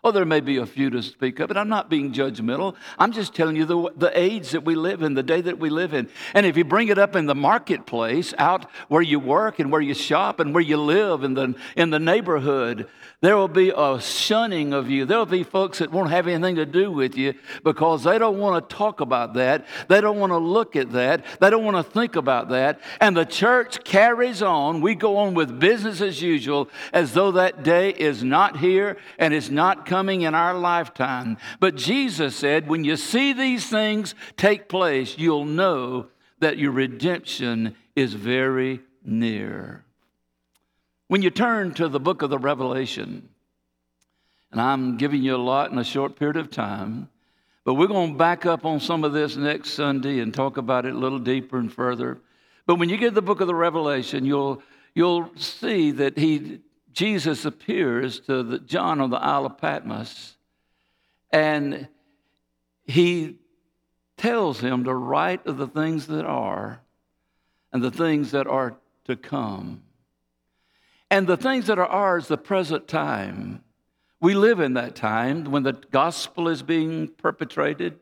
Oh, 0.03 0.13
there 0.13 0.25
may 0.25 0.41
be 0.41 0.57
a 0.57 0.65
few 0.65 0.89
to 0.91 1.03
speak 1.03 1.41
of 1.41 1.51
it. 1.51 1.59
I'm 1.59 1.69
not 1.69 1.91
being 1.91 2.13
judgmental. 2.13 2.75
I'm 2.99 3.13
just 3.13 3.35
telling 3.35 3.55
you 3.55 3.67
the, 3.67 3.93
the 3.97 4.19
age 4.19 4.51
that 4.53 4.65
we 4.65 4.75
live 4.75 5.03
in, 5.03 5.13
the 5.13 5.23
day 5.23 5.43
that 5.43 5.59
we 5.59 5.69
live 5.69 5.93
in. 5.93 6.09
And 6.33 6.47
if 6.47 6.57
you 6.57 6.65
bring 6.65 6.89
it 6.89 6.99
up 6.99 7.17
in 7.17 7.27
the 7.27 7.35
marketplace, 7.35 8.33
out 8.39 8.71
where 8.89 9.03
you 9.03 9.19
work 9.19 9.59
and 9.59 9.71
where 9.71 9.83
you 9.83 9.93
shop 9.93 10.41
and 10.41 10.55
where 10.55 10.63
you 10.63 10.79
live 10.79 11.23
in 11.23 11.35
the, 11.35 11.55
in 11.77 11.91
the 11.91 11.99
neighborhood, 11.99 12.89
there 13.21 13.37
will 13.37 13.49
be 13.49 13.71
a 13.77 14.01
shunning 14.01 14.73
of 14.73 14.89
you. 14.89 15.05
There 15.05 15.19
will 15.19 15.27
be 15.27 15.45
folks 15.45 15.81
that 15.81 15.93
won't 15.93 16.09
have 16.09 16.27
anything 16.27 16.57
to 16.57 16.65
do 16.65 16.91
with 16.91 17.15
you 17.19 17.35
because 17.63 18.05
they 18.05 18.17
don't 18.17 18.39
want 18.39 18.67
to 18.67 18.75
talk 18.75 19.03
about 19.03 19.35
that. 19.35 19.67
They 19.89 20.01
don't 20.01 20.19
want 20.19 20.33
to 20.33 20.39
look 20.39 20.77
at 20.77 20.93
that. 20.93 21.27
They 21.39 21.51
don't 21.51 21.65
want 21.65 21.77
to 21.77 21.83
think 21.83 22.17
about 22.17 22.49
that. 22.49 22.81
And 23.03 23.15
the 23.15 23.27
church 23.27 23.85
carries 23.85 24.41
on. 24.41 24.81
We 24.81 24.95
go 24.95 25.19
on 25.19 25.35
with 25.35 25.61
business 25.61 26.01
as 26.01 26.23
usual 26.23 26.71
as 26.95 27.13
though 27.13 27.33
that 27.33 27.63
day 27.63 27.91
is 27.91 28.25
not 28.25 28.57
here 28.57 28.97
and 29.19 29.35
is 29.35 29.51
not 29.51 29.85
coming 29.91 30.23
in 30.23 30.37
our 30.37 30.55
lifetime. 30.55 31.37
But 31.59 31.75
Jesus 31.75 32.37
said, 32.37 32.69
when 32.69 32.85
you 32.85 32.95
see 32.97 33.33
these 33.33 33.69
things 33.69 34.15
take 34.37 34.69
place, 34.69 35.19
you'll 35.19 35.45
know 35.45 36.07
that 36.39 36.59
your 36.59 36.71
redemption 36.71 37.75
is 37.97 38.15
very 38.15 38.81
near. 39.05 39.85
When 41.09 41.23
you 41.23 41.31
turn 41.31 41.75
to 41.75 41.89
the 41.89 41.99
book 41.99 42.23
of 42.23 42.31
the 42.31 42.39
Revelation, 42.39 43.31
and 44.53 44.61
I'm 44.61 44.97
giving 44.97 45.25
you 45.25 45.35
a 45.35 45.49
lot 45.53 45.73
in 45.73 45.79
a 45.79 45.85
short 45.85 46.15
period 46.15 46.37
of 46.37 46.53
time, 46.53 47.09
but 47.65 47.75
we're 47.75 47.89
going 47.89 48.13
to 48.13 48.19
back 48.19 48.47
up 48.47 48.65
on 48.65 48.79
some 48.79 49.03
of 49.03 49.13
this 49.13 49.37
next 49.37 49.71
Sunday 49.71 50.21
and 50.21 50.33
talk 50.33 50.57
about 50.57 50.87
it 50.87 50.95
a 50.95 50.99
little 50.99 51.19
deeper 51.19 51.59
and 51.59 51.73
further. 51.73 52.19
But 52.65 52.77
when 52.77 52.89
you 52.89 52.97
get 52.97 53.15
the 53.15 53.23
book 53.23 53.41
of 53.41 53.49
the 53.49 53.57
Revelation, 53.57 54.25
you'll, 54.25 54.63
you'll 54.95 55.33
see 55.35 55.91
that 55.91 56.17
he 56.17 56.61
Jesus 56.93 57.45
appears 57.45 58.21
to 58.21 58.43
the, 58.43 58.59
John 58.59 59.01
on 59.01 59.11
the 59.11 59.17
Isle 59.17 59.47
of 59.47 59.59
Patmos, 59.59 60.37
and 61.33 61.89
he 62.85 63.37
tells 64.17 64.61
him 64.61 64.85
to 64.85 64.95
write 64.95 65.47
of 65.47 65.57
the 65.57 65.69
things 65.69 66.07
that 66.09 66.25
are 66.25 66.83
and 67.73 67.83
the 67.83 67.91
things 67.91 68.33
that 68.33 68.47
are 68.47 68.77
to 69.05 69.17
come. 69.17 69.83
And 71.11 71.27
the 71.27 71.37
things 71.37 71.67
that 71.67 71.79
are 71.79 71.87
ours, 71.87 72.29
the 72.29 72.37
present 72.37 72.87
time. 72.87 73.63
We 74.21 74.35
live 74.35 74.61
in 74.61 74.75
that 74.75 74.95
time 74.95 75.45
when 75.45 75.63
the 75.63 75.73
gospel 75.73 76.49
is 76.49 76.63
being 76.63 77.09
perpetrated, 77.09 77.99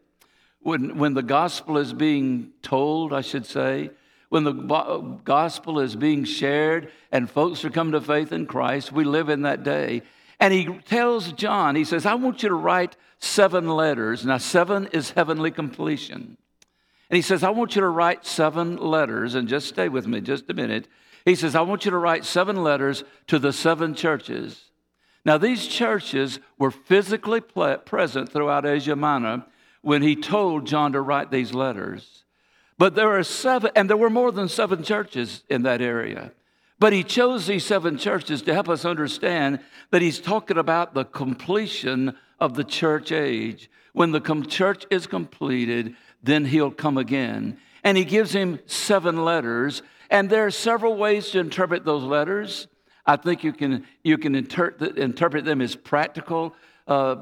when, 0.61 0.99
when 0.99 1.15
the 1.15 1.23
gospel 1.23 1.79
is 1.79 1.93
being 1.93 2.51
told, 2.63 3.13
I 3.13 3.21
should 3.21 3.47
say, 3.47 3.91
when 4.29 4.45
the 4.45 4.53
gospel 4.53 5.81
is 5.81 5.97
being 5.97 6.25
shared 6.25 6.91
and 7.11 7.31
folks 7.31 7.65
are 7.65 7.71
coming 7.71 7.93
to 7.93 8.01
faith 8.01 8.33
in 8.33 8.47
Christ. 8.47 8.93
We 8.93 9.05
live 9.05 9.29
in 9.29 9.43
that 9.43 9.63
day. 9.63 10.03
And 10.41 10.53
he 10.53 10.67
tells 10.67 11.33
John, 11.33 11.75
he 11.75 11.85
says, 11.85 12.07
I 12.07 12.15
want 12.15 12.43
you 12.43 12.51
to 12.51 12.55
write 12.55 12.97
seven 13.19 13.69
letters. 13.69 14.25
Now, 14.25 14.39
seven 14.39 14.89
is 14.93 15.11
heavenly 15.11 15.51
completion. 15.51 16.37
And 17.11 17.17
he 17.17 17.23
says, 17.23 17.43
I 17.43 17.51
want 17.51 17.75
you 17.75 17.81
to 17.81 17.89
write 17.89 18.27
seven 18.27 18.77
letters, 18.77 19.35
and 19.35 19.49
just 19.49 19.69
stay 19.69 19.89
with 19.89 20.07
me 20.07 20.21
just 20.21 20.51
a 20.51 20.55
minute. 20.55 20.87
He 21.25 21.35
says, 21.35 21.55
I 21.55 21.63
want 21.63 21.85
you 21.85 21.91
to 21.91 21.97
write 21.97 22.25
seven 22.25 22.63
letters 22.63 23.03
to 23.29 23.39
the 23.39 23.53
seven 23.53 23.95
churches. 23.95 24.67
Now, 25.25 25.39
these 25.39 25.67
churches 25.67 26.39
were 26.59 26.71
physically 26.71 27.41
present 27.41 28.31
throughout 28.31 28.67
Asia 28.67 28.95
Minor 28.95 29.45
when 29.83 30.03
he 30.03 30.15
told 30.17 30.67
John 30.67 30.93
to 30.93 31.01
write 31.01 31.31
these 31.31 31.53
letters. 31.53 32.25
But 32.79 32.95
there 32.95 33.19
are 33.19 33.25
seven, 33.25 33.73
and 33.75 33.91
there 33.91 33.97
were 33.97 34.11
more 34.11 34.31
than 34.31 34.49
seven 34.49 34.83
churches 34.85 35.43
in 35.49 35.63
that 35.63 35.83
area. 35.83 36.33
But 36.79 36.93
he 36.93 37.03
chose 37.03 37.49
these 37.49 37.67
seven 37.67 37.99
churches 37.99 38.41
to 38.43 38.55
help 38.55 38.69
us 38.69 38.85
understand 38.85 39.59
that 39.91 40.01
he's 40.01 40.21
talking 40.21 40.59
about 40.59 40.95
the 40.95 41.05
completion 41.05 42.17
of 42.39 42.55
the 42.55 42.63
church 42.63 43.11
age. 43.11 43.69
When 43.93 44.13
the 44.13 44.21
church 44.49 44.87
is 44.91 45.09
completed, 45.09 45.97
then 46.23 46.45
he'll 46.45 46.71
come 46.71 46.97
again. 46.97 47.59
And 47.83 47.97
he 47.97 48.05
gives 48.05 48.33
him 48.33 48.61
seven 48.67 49.25
letters, 49.25 49.83
and 50.09 50.31
there 50.31 50.47
are 50.47 50.51
several 50.53 50.97
ways 50.97 51.31
to 51.31 51.41
interpret 51.41 51.85
those 51.85 52.05
letters. 52.05 52.69
I 53.05 53.17
think 53.17 53.43
you 53.43 53.53
can, 53.53 53.87
you 54.05 54.19
can 54.19 54.37
inter- 54.37 54.77
interpret 54.97 55.45
them 55.45 55.61
as 55.61 55.75
practical 55.75 56.55
uh, 56.87 57.17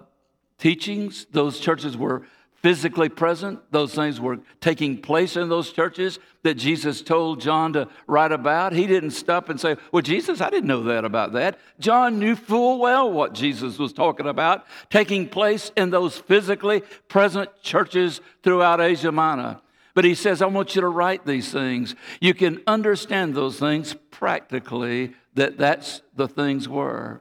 teachings. 0.59 1.27
Those 1.31 1.61
churches 1.61 1.97
were 1.97 2.27
physically 2.67 3.09
present. 3.09 3.61
Those 3.71 3.95
things 3.95 4.21
were 4.21 4.41
taking 4.61 5.01
place 5.01 5.37
in 5.37 5.49
those 5.49 5.71
churches 5.71 6.19
that 6.43 6.55
Jesus 6.55 7.01
told 7.01 7.41
John 7.41 7.75
to 7.75 7.87
write 8.09 8.33
about. 8.33 8.73
He 8.73 8.89
didn't 8.89 9.13
stop 9.13 9.49
and 9.49 9.61
say, 9.61 9.77
Well, 9.93 10.03
Jesus, 10.03 10.41
I 10.41 10.51
didn't 10.51 10.67
know 10.67 10.83
that 10.83 11.05
about 11.05 11.35
that. 11.35 11.61
John 11.79 12.19
knew 12.19 12.35
full 12.35 12.81
well 12.81 13.09
what 13.13 13.35
Jesus 13.35 13.79
was 13.79 13.93
talking 13.93 14.27
about, 14.27 14.67
taking 14.91 15.29
place 15.29 15.71
in 15.77 15.91
those 15.91 16.19
physically 16.19 16.83
present 17.07 17.51
churches 17.63 18.21
throughout 18.43 18.81
Asia 18.81 19.13
Minor. 19.13 19.61
But 19.95 20.05
he 20.05 20.17
says, 20.17 20.43
I 20.43 20.47
want 20.47 20.75
you 20.75 20.81
to 20.81 20.89
write 20.89 21.25
these 21.25 21.53
things. 21.53 21.95
You 22.21 22.35
can 22.35 22.61
understand 22.67 23.37
those 23.37 23.61
things 23.61 23.95
practically, 24.11 25.15
that 25.35 25.57
that's 25.57 26.03
the 26.17 26.27
things 26.27 26.69
were. 26.69 27.21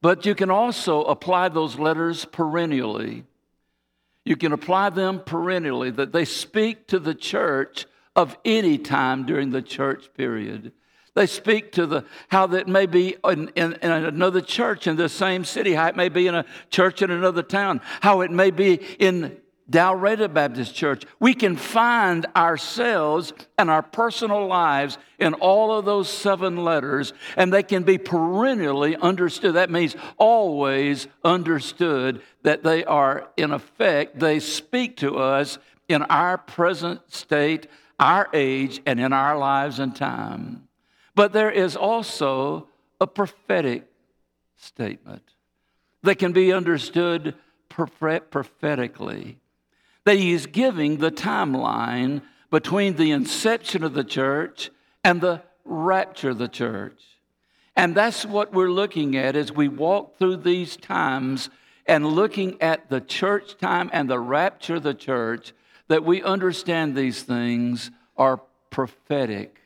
But 0.00 0.26
you 0.26 0.36
can 0.36 0.48
also 0.48 1.02
apply 1.02 1.48
those 1.48 1.76
letters 1.76 2.24
perennially. 2.24 3.24
You 4.30 4.36
can 4.36 4.52
apply 4.52 4.90
them 4.90 5.22
perennially, 5.24 5.90
that 5.90 6.12
they 6.12 6.24
speak 6.24 6.86
to 6.86 7.00
the 7.00 7.16
church 7.16 7.86
of 8.14 8.38
any 8.44 8.78
time 8.78 9.26
during 9.26 9.50
the 9.50 9.60
church 9.60 10.14
period. 10.14 10.70
They 11.14 11.26
speak 11.26 11.72
to 11.72 11.84
the 11.84 12.04
how 12.28 12.46
that 12.46 12.68
may 12.68 12.86
be 12.86 13.16
in, 13.24 13.48
in, 13.56 13.72
in, 13.72 13.90
another 13.90 14.40
church 14.40 14.86
in 14.86 14.94
the 14.94 15.08
same 15.08 15.44
city, 15.44 15.74
how 15.74 15.88
it 15.88 15.96
may 15.96 16.08
be 16.08 16.28
in 16.28 16.36
a 16.36 16.44
church 16.70 17.02
in 17.02 17.10
another 17.10 17.42
town, 17.42 17.80
how 18.02 18.20
it 18.20 18.30
may 18.30 18.52
be 18.52 18.74
in 19.00 19.36
Dalraida 19.70 20.32
Baptist 20.32 20.74
Church. 20.74 21.04
We 21.20 21.32
can 21.32 21.54
find 21.54 22.26
ourselves 22.34 23.32
and 23.56 23.70
our 23.70 23.82
personal 23.82 24.46
lives 24.46 24.98
in 25.18 25.34
all 25.34 25.78
of 25.78 25.84
those 25.84 26.08
seven 26.08 26.56
letters, 26.56 27.12
and 27.36 27.52
they 27.52 27.62
can 27.62 27.84
be 27.84 27.96
perennially 27.96 28.96
understood. 28.96 29.54
That 29.54 29.70
means 29.70 29.94
always 30.18 31.06
understood 31.22 32.22
that 32.42 32.64
they 32.64 32.84
are, 32.84 33.30
in 33.36 33.52
effect, 33.52 34.18
they 34.18 34.40
speak 34.40 34.96
to 34.98 35.18
us 35.18 35.58
in 35.88 36.02
our 36.02 36.36
present 36.36 37.00
state, 37.12 37.68
our 38.00 38.28
age, 38.32 38.80
and 38.86 38.98
in 38.98 39.12
our 39.12 39.38
lives 39.38 39.78
and 39.78 39.94
time. 39.94 40.68
But 41.14 41.32
there 41.32 41.50
is 41.50 41.76
also 41.76 42.68
a 43.00 43.06
prophetic 43.06 43.86
statement 44.56 45.22
that 46.02 46.18
can 46.18 46.32
be 46.32 46.52
understood 46.52 47.34
prophetically 47.68 49.38
that 50.04 50.16
he 50.16 50.32
is 50.32 50.46
giving 50.46 50.98
the 50.98 51.10
timeline 51.10 52.22
between 52.50 52.96
the 52.96 53.10
inception 53.10 53.84
of 53.84 53.94
the 53.94 54.04
church 54.04 54.70
and 55.04 55.20
the 55.20 55.42
rapture 55.64 56.30
of 56.30 56.38
the 56.38 56.48
church. 56.48 57.00
And 57.76 57.94
that's 57.94 58.26
what 58.26 58.52
we're 58.52 58.70
looking 58.70 59.16
at 59.16 59.36
as 59.36 59.52
we 59.52 59.68
walk 59.68 60.18
through 60.18 60.38
these 60.38 60.76
times 60.76 61.48
and 61.86 62.06
looking 62.06 62.60
at 62.60 62.90
the 62.90 63.00
church 63.00 63.56
time 63.58 63.90
and 63.92 64.08
the 64.08 64.18
rapture 64.18 64.76
of 64.76 64.82
the 64.82 64.94
church, 64.94 65.52
that 65.88 66.04
we 66.04 66.22
understand 66.22 66.94
these 66.94 67.22
things 67.22 67.90
are 68.16 68.40
prophetic. 68.70 69.60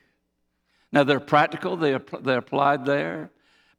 Now, 0.91 1.03
they're 1.03 1.19
practical, 1.19 1.75
they, 1.75 1.97
they're 2.21 2.37
applied 2.37 2.85
there. 2.85 3.31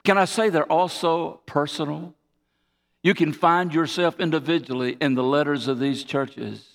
Can 0.04 0.18
I 0.18 0.26
say 0.26 0.50
they're 0.50 0.70
also 0.70 1.40
personal? 1.46 2.14
You 3.06 3.14
can 3.14 3.32
find 3.32 3.72
yourself 3.72 4.18
individually 4.18 4.96
in 5.00 5.14
the 5.14 5.22
letters 5.22 5.68
of 5.68 5.78
these 5.78 6.02
churches. 6.02 6.66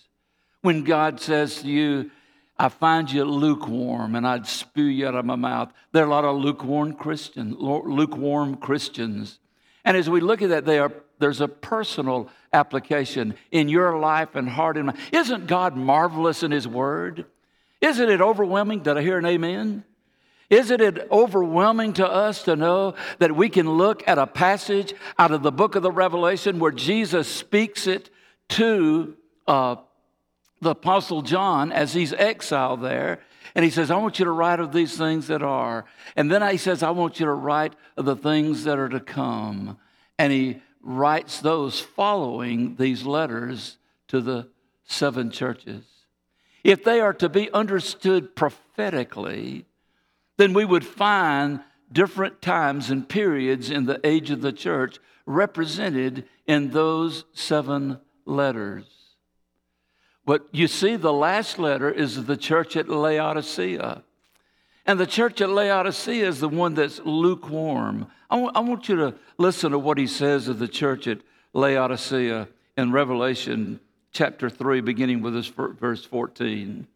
When 0.62 0.86
God 0.86 1.20
says 1.20 1.62
to 1.62 1.68
you, 1.68 2.10
I 2.58 2.70
find 2.70 3.12
you 3.12 3.26
lukewarm 3.26 4.16
and 4.16 4.26
I'd 4.26 4.48
spew 4.48 4.86
you 4.86 5.10
out 5.10 5.16
of 5.16 5.26
my 5.26 5.36
mouth. 5.36 5.74
There 5.92 6.06
are 6.06 6.08
a 6.08 6.10
lot 6.10 6.24
of 6.24 6.38
lukewarm 6.38 6.94
Christians, 6.94 7.58
lukewarm 7.60 8.56
Christians. 8.56 9.40
And 9.84 9.98
as 9.98 10.10
we 10.10 10.22
look 10.22 10.42
at 10.42 10.52
that, 10.52 10.70
are, 10.70 10.94
there's 11.20 11.42
a 11.42 11.50
personal 11.50 12.30
application 12.54 13.36
in 13.52 13.68
your 13.68 14.00
life 14.00 14.34
and 14.34 14.48
heart 14.48 14.78
and 14.78 14.86
mind. 14.86 15.00
Isn't 15.12 15.48
God 15.48 15.76
marvelous 15.76 16.44
in 16.44 16.52
His 16.52 16.66
Word? 16.66 17.26
Isn't 17.82 18.10
it 18.10 18.22
overwhelming? 18.22 18.84
Did 18.84 18.96
I 18.96 19.02
hear 19.02 19.18
an 19.18 19.26
amen? 19.26 19.84
Isn't 20.52 20.82
it 20.82 21.08
overwhelming 21.10 21.94
to 21.94 22.06
us 22.06 22.44
to 22.44 22.58
know 22.58 22.96
that 23.20 23.34
we 23.34 23.48
can 23.48 23.78
look 23.78 24.06
at 24.06 24.18
a 24.18 24.28
passage 24.28 24.94
out 25.18 25.32
of 25.32 25.44
the 25.44 25.52
book 25.52 25.76
of 25.76 25.82
the 25.82 25.92
Revelation 25.92 26.60
where 26.60 26.74
Jesus 26.74 27.30
speaks 27.30 27.88
it 27.88 28.10
to 28.50 29.16
uh, 29.48 29.78
the 30.60 30.72
Apostle 30.72 31.22
John 31.22 31.72
as 31.72 31.94
he's 31.94 32.12
exiled 32.12 32.82
there? 32.82 33.22
And 33.56 33.64
he 33.64 33.72
says, 33.72 33.90
I 33.90 33.96
want 33.96 34.20
you 34.20 34.26
to 34.26 34.32
write 34.32 34.60
of 34.60 34.74
these 34.74 34.98
things 34.98 35.28
that 35.28 35.42
are. 35.42 35.86
And 36.18 36.30
then 36.30 36.46
he 36.52 36.58
says, 36.58 36.84
I 36.84 36.90
want 36.90 37.22
you 37.22 37.28
to 37.28 37.34
write 37.34 37.74
of 37.96 38.04
the 38.04 38.18
things 38.18 38.66
that 38.66 38.78
are 38.78 38.90
to 38.90 39.00
come. 39.00 39.78
And 40.20 40.34
he 40.34 40.62
writes 40.84 41.40
those 41.40 41.80
following 41.80 42.76
these 42.76 43.06
letters 43.06 43.78
to 44.10 44.20
the 44.20 44.50
seven 44.84 45.32
churches. 45.32 45.86
If 46.62 46.84
they 46.84 47.00
are 47.00 47.14
to 47.14 47.30
be 47.30 47.50
understood 47.52 48.36
prophetically, 48.36 49.66
then 50.42 50.54
we 50.54 50.66
would 50.66 50.84
find 50.84 51.60
different 51.92 52.42
times 52.42 52.90
and 52.90 53.08
periods 53.08 53.70
in 53.70 53.86
the 53.86 54.02
age 54.04 54.32
of 54.32 54.42
the 54.42 54.52
church 54.52 54.98
represented 55.28 56.26
in 56.48 56.72
those 56.72 57.26
seven 57.32 58.00
letters. 58.26 58.86
But 60.26 60.48
you 60.52 60.68
see, 60.68 60.96
the 60.96 61.14
last 61.14 61.60
letter 61.60 61.92
is 61.92 62.26
the 62.26 62.38
church 62.38 62.76
at 62.76 62.90
Laodicea. 62.90 64.04
And 64.88 65.00
the 65.00 65.06
church 65.06 65.42
at 65.42 65.50
Laodicea 65.52 66.28
is 66.28 66.40
the 66.40 66.50
one 66.50 66.74
that's 66.74 67.00
lukewarm. 67.06 68.08
I, 68.32 68.62
want 68.62 68.90
you 68.90 68.96
to 68.96 69.16
listen 69.38 69.72
to 69.74 69.78
what 69.78 70.00
he 70.00 70.08
says 70.08 70.48
of 70.48 70.58
the 70.58 70.68
church 70.68 71.06
at 71.06 71.20
Laodicea 71.54 72.48
in 72.78 72.92
Revelation 72.92 73.80
chapter 74.12 74.50
3, 74.50 74.82
beginning 74.82 75.22
with 75.22 75.36
verse 75.56 76.04
14. 76.04 76.88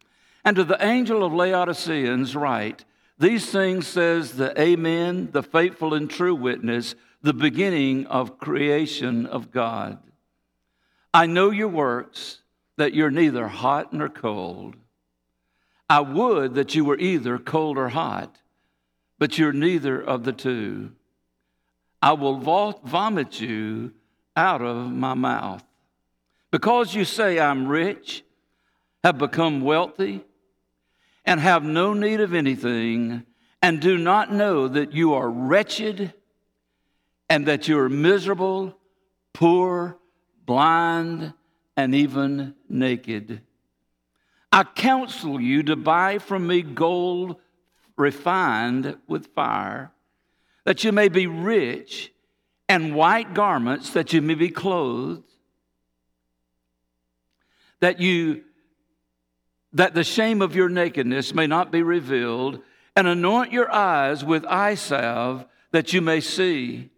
And 0.44 0.56
to 0.56 0.64
the 0.64 0.84
angel 0.84 1.22
of 1.22 1.32
Laodiceans 1.32 2.34
write, 2.34 2.84
These 3.18 3.46
things 3.46 3.86
says 3.86 4.32
the 4.32 4.58
Amen, 4.60 5.30
the 5.32 5.42
faithful 5.42 5.94
and 5.94 6.10
true 6.10 6.34
witness, 6.34 6.94
the 7.22 7.32
beginning 7.32 8.06
of 8.06 8.38
creation 8.38 9.26
of 9.26 9.50
God. 9.50 9.98
I 11.14 11.24
know 11.26 11.50
your 11.50 11.68
works, 11.68 12.42
that 12.76 12.92
you're 12.92 13.10
neither 13.10 13.48
hot 13.48 13.94
nor 13.94 14.10
cold. 14.10 14.76
I 15.88 16.00
would 16.00 16.54
that 16.56 16.74
you 16.74 16.84
were 16.84 16.98
either 16.98 17.38
cold 17.38 17.78
or 17.78 17.88
hot, 17.88 18.36
but 19.18 19.38
you're 19.38 19.52
neither 19.52 19.98
of 19.98 20.24
the 20.24 20.32
two. 20.32 20.92
I 22.02 22.12
will 22.12 22.38
vomit 22.84 23.40
you 23.40 23.94
out 24.36 24.60
of 24.60 24.92
my 24.92 25.14
mouth. 25.14 25.64
Because 26.50 26.94
you 26.94 27.06
say, 27.06 27.38
I'm 27.40 27.66
rich, 27.66 28.24
have 29.02 29.16
become 29.16 29.62
wealthy, 29.62 30.25
and 31.26 31.40
have 31.40 31.64
no 31.64 31.92
need 31.92 32.20
of 32.20 32.32
anything, 32.32 33.24
and 33.60 33.80
do 33.80 33.98
not 33.98 34.32
know 34.32 34.68
that 34.68 34.92
you 34.92 35.12
are 35.14 35.28
wretched, 35.28 36.14
and 37.28 37.46
that 37.46 37.66
you 37.66 37.78
are 37.78 37.88
miserable, 37.88 38.76
poor, 39.32 39.98
blind, 40.46 41.32
and 41.76 41.94
even 41.94 42.54
naked. 42.68 43.42
I 44.52 44.62
counsel 44.62 45.40
you 45.40 45.64
to 45.64 45.74
buy 45.74 46.18
from 46.18 46.46
me 46.46 46.62
gold 46.62 47.36
refined 47.96 48.96
with 49.08 49.34
fire, 49.34 49.90
that 50.64 50.84
you 50.84 50.92
may 50.92 51.08
be 51.08 51.26
rich, 51.26 52.12
and 52.68 52.94
white 52.94 53.34
garments, 53.34 53.90
that 53.90 54.12
you 54.12 54.22
may 54.22 54.34
be 54.34 54.48
clothed, 54.48 55.22
that 57.80 58.00
you 58.00 58.44
that 59.76 59.92
the 59.92 60.04
shame 60.04 60.40
of 60.40 60.56
your 60.56 60.70
nakedness 60.70 61.34
may 61.34 61.46
not 61.46 61.70
be 61.70 61.82
revealed, 61.82 62.62
and 62.96 63.06
anoint 63.06 63.52
your 63.52 63.70
eyes 63.70 64.24
with 64.24 64.42
eye 64.46 64.74
salve 64.74 65.44
that 65.70 65.92
you 65.92 66.00
may 66.00 66.18
see. 66.18 66.88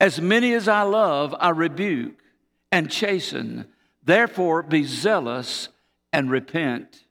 As 0.00 0.20
many 0.20 0.52
as 0.52 0.66
I 0.66 0.82
love, 0.82 1.32
I 1.38 1.50
rebuke 1.50 2.20
and 2.72 2.90
chasten. 2.90 3.66
Therefore, 4.04 4.64
be 4.64 4.82
zealous 4.82 5.68
and 6.12 6.28
repent. 6.28 7.04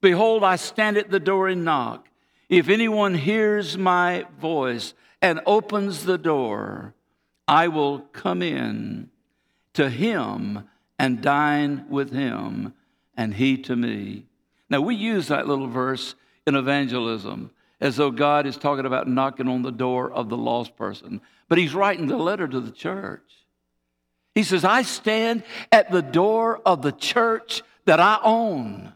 Behold, 0.00 0.44
I 0.44 0.54
stand 0.54 0.96
at 0.96 1.10
the 1.10 1.18
door 1.18 1.48
and 1.48 1.64
knock. 1.64 2.08
If 2.48 2.68
anyone 2.68 3.14
hears 3.14 3.76
my 3.76 4.24
voice 4.40 4.94
and 5.20 5.40
opens 5.46 6.04
the 6.04 6.18
door, 6.18 6.94
I 7.48 7.66
will 7.66 8.02
come 8.12 8.42
in 8.42 9.10
to 9.72 9.90
him 9.90 10.68
and 10.96 11.20
dine 11.20 11.86
with 11.88 12.12
him, 12.12 12.74
and 13.16 13.34
he 13.34 13.58
to 13.58 13.74
me. 13.74 14.27
Now, 14.70 14.80
we 14.80 14.94
use 14.94 15.28
that 15.28 15.48
little 15.48 15.66
verse 15.66 16.14
in 16.46 16.54
evangelism 16.54 17.50
as 17.80 17.96
though 17.96 18.10
God 18.10 18.46
is 18.46 18.56
talking 18.56 18.86
about 18.86 19.08
knocking 19.08 19.48
on 19.48 19.62
the 19.62 19.70
door 19.70 20.10
of 20.10 20.28
the 20.28 20.36
lost 20.36 20.76
person, 20.76 21.20
but 21.48 21.58
he's 21.58 21.74
writing 21.74 22.06
the 22.06 22.16
letter 22.16 22.48
to 22.48 22.60
the 22.60 22.72
church. 22.72 23.22
He 24.34 24.42
says, 24.42 24.64
I 24.64 24.82
stand 24.82 25.42
at 25.72 25.90
the 25.90 26.02
door 26.02 26.60
of 26.64 26.82
the 26.82 26.92
church 26.92 27.62
that 27.86 28.00
I 28.00 28.18
own. 28.22 28.92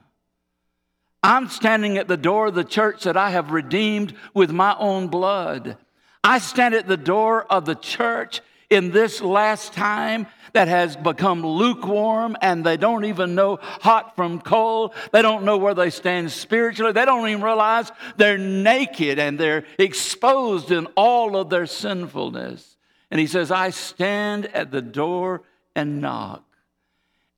I'm 1.22 1.48
standing 1.48 1.98
at 1.98 2.08
the 2.08 2.16
door 2.16 2.48
of 2.48 2.54
the 2.54 2.64
church 2.64 3.04
that 3.04 3.16
I 3.16 3.30
have 3.30 3.52
redeemed 3.52 4.14
with 4.34 4.50
my 4.50 4.76
own 4.76 5.08
blood. 5.08 5.76
I 6.24 6.38
stand 6.38 6.74
at 6.74 6.88
the 6.88 6.96
door 6.96 7.44
of 7.44 7.64
the 7.64 7.74
church 7.74 8.40
in 8.70 8.90
this 8.90 9.20
last 9.20 9.72
time 9.72 10.26
that 10.52 10.68
has 10.68 10.96
become 10.96 11.44
lukewarm 11.44 12.36
and 12.40 12.64
they 12.64 12.76
don't 12.76 13.04
even 13.04 13.34
know 13.34 13.58
hot 13.62 14.16
from 14.16 14.40
cold. 14.40 14.94
They 15.12 15.22
don't 15.22 15.44
know 15.44 15.56
where 15.56 15.74
they 15.74 15.90
stand 15.90 16.30
spiritually. 16.30 16.92
They 16.92 17.04
don't 17.04 17.28
even 17.28 17.42
realize 17.42 17.90
they're 18.16 18.38
naked 18.38 19.18
and 19.18 19.38
they're 19.38 19.64
exposed 19.78 20.70
in 20.70 20.86
all 20.96 21.36
of 21.36 21.50
their 21.50 21.66
sinfulness. 21.66 22.76
And 23.10 23.20
he 23.20 23.26
says, 23.26 23.50
I 23.50 23.70
stand 23.70 24.46
at 24.46 24.70
the 24.70 24.82
door 24.82 25.42
and 25.74 26.00
knock. 26.00 26.44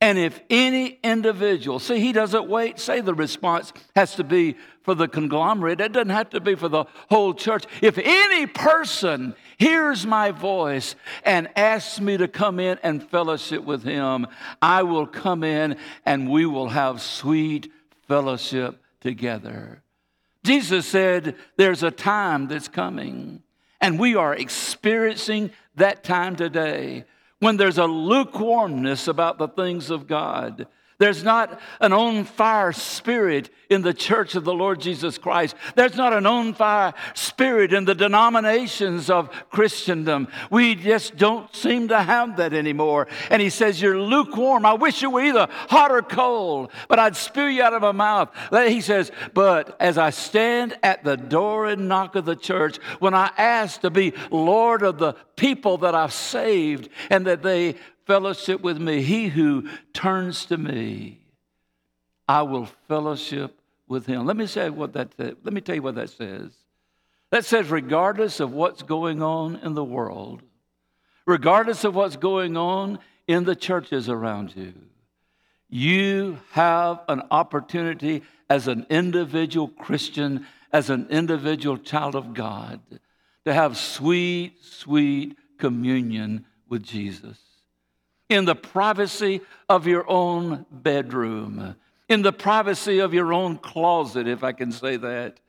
And 0.04 0.18
if 0.18 0.38
any 0.50 0.98
individual, 1.02 1.78
see, 1.78 1.98
he 1.98 2.12
doesn't 2.12 2.46
wait, 2.46 2.78
say 2.78 3.00
the 3.00 3.14
response 3.14 3.72
has 3.96 4.16
to 4.16 4.22
be 4.22 4.54
for 4.82 4.94
the 4.94 5.08
conglomerate, 5.08 5.80
it 5.80 5.92
doesn't 5.92 6.10
have 6.10 6.28
to 6.30 6.40
be 6.40 6.56
for 6.56 6.68
the 6.68 6.84
whole 7.08 7.32
church. 7.32 7.64
If 7.80 7.96
any 7.96 8.46
person 8.46 9.34
hears 9.56 10.04
my 10.06 10.30
voice 10.30 10.94
and 11.24 11.48
asks 11.56 12.02
me 12.02 12.18
to 12.18 12.28
come 12.28 12.60
in 12.60 12.78
and 12.82 13.02
fellowship 13.02 13.64
with 13.64 13.82
him, 13.82 14.26
I 14.60 14.82
will 14.82 15.06
come 15.06 15.42
in 15.42 15.78
and 16.04 16.28
we 16.28 16.44
will 16.44 16.68
have 16.68 17.00
sweet 17.00 17.72
fellowship 18.06 18.82
together. 19.00 19.82
Jesus 20.44 20.86
said, 20.86 21.34
There's 21.56 21.82
a 21.82 21.90
time 21.90 22.46
that's 22.48 22.68
coming, 22.68 23.42
and 23.80 23.98
we 23.98 24.16
are 24.16 24.34
experiencing 24.34 25.50
that 25.76 26.04
time 26.04 26.36
today 26.36 27.06
when 27.44 27.58
there's 27.58 27.76
a 27.76 27.84
lukewarmness 27.84 29.06
about 29.06 29.36
the 29.36 29.48
things 29.48 29.90
of 29.90 30.06
God. 30.06 30.66
There's 30.98 31.24
not 31.24 31.60
an 31.80 31.92
on 31.92 32.24
fire 32.24 32.72
spirit 32.72 33.50
in 33.68 33.82
the 33.82 33.94
church 33.94 34.36
of 34.36 34.44
the 34.44 34.54
Lord 34.54 34.80
Jesus 34.80 35.18
Christ. 35.18 35.56
There's 35.74 35.96
not 35.96 36.12
an 36.12 36.26
on 36.26 36.54
fire 36.54 36.94
spirit 37.14 37.72
in 37.72 37.84
the 37.84 37.94
denominations 37.94 39.10
of 39.10 39.30
Christendom. 39.50 40.28
We 40.50 40.76
just 40.76 41.16
don't 41.16 41.54
seem 41.54 41.88
to 41.88 42.00
have 42.00 42.36
that 42.36 42.52
anymore. 42.52 43.08
And 43.30 43.42
he 43.42 43.50
says, 43.50 43.82
You're 43.82 43.98
lukewarm. 43.98 44.64
I 44.64 44.74
wish 44.74 45.02
you 45.02 45.10
were 45.10 45.24
either 45.24 45.48
hot 45.50 45.90
or 45.90 46.02
cold, 46.02 46.70
but 46.88 46.98
I'd 46.98 47.16
spew 47.16 47.46
you 47.46 47.62
out 47.62 47.74
of 47.74 47.82
my 47.82 47.92
mouth. 47.92 48.30
He 48.52 48.80
says, 48.80 49.10
But 49.32 49.76
as 49.80 49.98
I 49.98 50.10
stand 50.10 50.76
at 50.82 51.02
the 51.02 51.16
door 51.16 51.66
and 51.66 51.88
knock 51.88 52.14
of 52.14 52.24
the 52.24 52.36
church, 52.36 52.76
when 53.00 53.14
I 53.14 53.30
ask 53.36 53.80
to 53.80 53.90
be 53.90 54.12
Lord 54.30 54.82
of 54.82 54.98
the 54.98 55.14
people 55.36 55.78
that 55.78 55.94
I've 55.94 56.12
saved 56.12 56.88
and 57.10 57.26
that 57.26 57.42
they 57.42 57.74
fellowship 58.06 58.60
with 58.60 58.78
me. 58.78 59.02
He 59.02 59.28
who 59.28 59.68
turns 59.92 60.46
to 60.46 60.56
me, 60.56 61.20
I 62.28 62.42
will 62.42 62.66
fellowship 62.88 63.58
with 63.88 64.06
him. 64.06 64.26
Let 64.26 64.36
me 64.36 64.46
say 64.46 64.70
what 64.70 64.92
that 64.94 65.18
let 65.18 65.52
me 65.52 65.60
tell 65.60 65.74
you 65.74 65.82
what 65.82 65.94
that 65.96 66.10
says. 66.10 66.50
That 67.30 67.44
says 67.44 67.70
regardless 67.70 68.40
of 68.40 68.52
what's 68.52 68.82
going 68.82 69.22
on 69.22 69.56
in 69.56 69.74
the 69.74 69.84
world, 69.84 70.42
regardless 71.26 71.84
of 71.84 71.94
what's 71.94 72.16
going 72.16 72.56
on 72.56 72.98
in 73.26 73.44
the 73.44 73.56
churches 73.56 74.08
around 74.08 74.54
you, 74.56 74.74
you 75.68 76.38
have 76.52 77.00
an 77.08 77.22
opportunity 77.30 78.22
as 78.48 78.68
an 78.68 78.86
individual 78.88 79.68
Christian, 79.68 80.46
as 80.72 80.90
an 80.90 81.08
individual 81.10 81.78
child 81.78 82.14
of 82.14 82.34
God, 82.34 82.80
to 83.44 83.52
have 83.52 83.76
sweet, 83.76 84.62
sweet 84.62 85.36
communion 85.58 86.44
with 86.68 86.82
Jesus 86.82 87.43
in 88.28 88.44
the 88.44 88.54
privacy 88.54 89.40
of 89.68 89.86
your 89.86 90.08
own 90.10 90.66
bedroom, 90.70 91.76
in 92.08 92.22
the 92.22 92.32
privacy 92.32 92.98
of 92.98 93.14
your 93.14 93.32
own 93.32 93.58
closet, 93.58 94.26
if 94.26 94.42
I 94.42 94.52
can 94.52 94.72
say 94.72 94.96
that. 94.96 95.40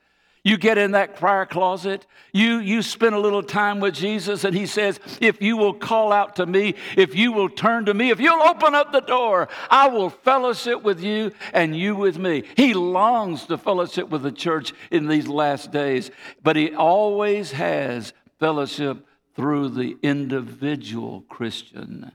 You 0.46 0.56
get 0.56 0.78
in 0.78 0.92
that 0.92 1.16
prayer 1.16 1.44
closet, 1.44 2.06
you, 2.32 2.58
you 2.58 2.80
spend 2.80 3.16
a 3.16 3.18
little 3.18 3.42
time 3.42 3.80
with 3.80 3.94
Jesus, 3.94 4.44
and 4.44 4.54
He 4.54 4.64
says, 4.66 5.00
If 5.20 5.42
you 5.42 5.56
will 5.56 5.74
call 5.74 6.12
out 6.12 6.36
to 6.36 6.46
me, 6.46 6.76
if 6.96 7.16
you 7.16 7.32
will 7.32 7.48
turn 7.48 7.86
to 7.86 7.94
me, 7.94 8.10
if 8.10 8.20
you'll 8.20 8.40
open 8.42 8.72
up 8.72 8.92
the 8.92 9.00
door, 9.00 9.48
I 9.68 9.88
will 9.88 10.08
fellowship 10.08 10.84
with 10.84 11.02
you 11.02 11.32
and 11.52 11.76
you 11.76 11.96
with 11.96 12.16
me. 12.16 12.44
He 12.56 12.74
longs 12.74 13.46
to 13.46 13.58
fellowship 13.58 14.08
with 14.08 14.22
the 14.22 14.30
church 14.30 14.72
in 14.92 15.08
these 15.08 15.26
last 15.26 15.72
days, 15.72 16.12
but 16.44 16.54
He 16.54 16.72
always 16.72 17.50
has 17.50 18.12
fellowship 18.38 19.04
through 19.34 19.70
the 19.70 19.96
individual 20.00 21.22
Christian. 21.22 22.12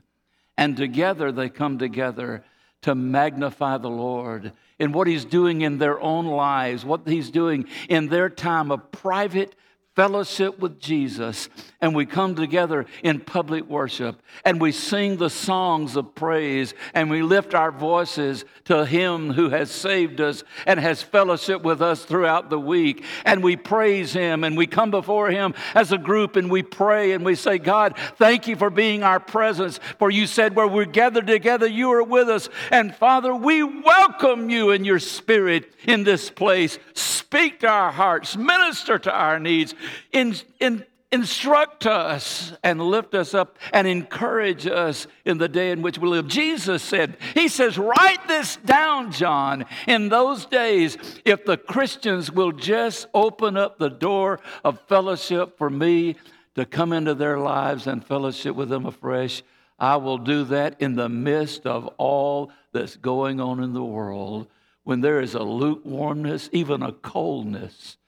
And 0.56 0.76
together 0.76 1.32
they 1.32 1.48
come 1.48 1.78
together 1.78 2.44
to 2.82 2.94
magnify 2.94 3.78
the 3.78 3.90
Lord 3.90 4.52
in 4.78 4.92
what 4.92 5.06
He's 5.06 5.24
doing 5.24 5.62
in 5.62 5.78
their 5.78 6.00
own 6.00 6.26
lives, 6.26 6.84
what 6.84 7.06
He's 7.06 7.30
doing 7.30 7.66
in 7.88 8.08
their 8.08 8.28
time 8.28 8.70
of 8.70 8.90
private 8.90 9.54
fellowship 9.94 10.58
with 10.58 10.80
Jesus, 10.80 11.50
and 11.82 11.94
we 11.94 12.06
come 12.06 12.34
together 12.34 12.86
in 13.02 13.20
public 13.20 13.64
worship 13.68 14.22
and 14.44 14.60
we 14.60 14.72
sing 14.72 15.16
the 15.16 15.28
songs 15.28 15.96
of 15.96 16.14
praise 16.14 16.72
and 16.94 17.10
we 17.10 17.22
lift 17.22 17.54
our 17.54 17.70
voices 17.70 18.44
to 18.64 18.86
Him 18.86 19.32
who 19.32 19.50
has 19.50 19.70
saved 19.70 20.20
us 20.20 20.44
and 20.64 20.80
has 20.80 21.02
fellowship 21.02 21.62
with 21.62 21.82
us 21.82 22.04
throughout 22.04 22.48
the 22.48 22.58
week. 22.58 23.04
And 23.24 23.42
we 23.42 23.56
praise 23.56 24.12
Him 24.12 24.44
and 24.44 24.56
we 24.56 24.66
come 24.66 24.90
before 24.90 25.30
Him 25.30 25.54
as 25.74 25.92
a 25.92 25.98
group 25.98 26.36
and 26.36 26.50
we 26.50 26.62
pray 26.62 27.12
and 27.12 27.24
we 27.24 27.34
say, 27.34 27.58
God, 27.58 27.98
thank 28.16 28.46
you 28.46 28.56
for 28.56 28.70
being 28.70 29.02
our 29.02 29.20
presence. 29.20 29.78
For 29.98 30.10
you 30.10 30.26
said, 30.26 30.56
where 30.56 30.68
we're 30.68 30.84
gathered 30.84 31.26
together, 31.26 31.66
you 31.66 31.92
are 31.92 32.04
with 32.04 32.28
us. 32.28 32.48
And 32.70 32.94
Father, 32.94 33.34
we 33.34 33.62
welcome 33.62 34.48
you 34.48 34.70
in 34.70 34.84
your 34.84 35.00
spirit 35.00 35.74
in 35.84 36.04
this 36.04 36.30
place. 36.30 36.78
Speak 36.94 37.60
to 37.60 37.66
our 37.66 37.90
hearts, 37.90 38.36
minister 38.36 38.98
to 39.00 39.12
our 39.12 39.38
needs 39.38 39.74
in, 40.12 40.34
in, 40.60 40.84
instruct 41.12 41.86
us 41.86 42.54
and 42.64 42.80
lift 42.80 43.14
us 43.14 43.34
up 43.34 43.58
and 43.72 43.86
encourage 43.86 44.66
us 44.66 45.06
in 45.26 45.36
the 45.36 45.48
day 45.48 45.70
in 45.70 45.82
which 45.82 45.98
we 45.98 46.08
live. 46.08 46.26
Jesus 46.26 46.82
said, 46.82 47.18
He 47.34 47.48
says, 47.48 47.76
Write 47.76 48.26
this 48.26 48.56
down, 48.56 49.12
John. 49.12 49.66
In 49.86 50.08
those 50.08 50.46
days, 50.46 50.96
if 51.24 51.44
the 51.44 51.58
Christians 51.58 52.32
will 52.32 52.52
just 52.52 53.06
open 53.12 53.58
up 53.58 53.78
the 53.78 53.90
door 53.90 54.40
of 54.64 54.80
fellowship 54.88 55.58
for 55.58 55.68
me 55.68 56.16
to 56.54 56.64
come 56.64 56.92
into 56.92 57.14
their 57.14 57.38
lives 57.38 57.86
and 57.86 58.04
fellowship 58.04 58.56
with 58.56 58.70
them 58.70 58.86
afresh, 58.86 59.42
I 59.78 59.96
will 59.96 60.18
do 60.18 60.44
that 60.44 60.80
in 60.80 60.96
the 60.96 61.08
midst 61.08 61.66
of 61.66 61.88
all 61.98 62.50
that's 62.72 62.96
going 62.96 63.40
on 63.40 63.62
in 63.62 63.74
the 63.74 63.84
world 63.84 64.46
when 64.84 65.00
there 65.00 65.20
is 65.20 65.34
a 65.34 65.42
lukewarmness, 65.42 66.48
even 66.52 66.82
a 66.82 66.92
coldness 66.92 67.98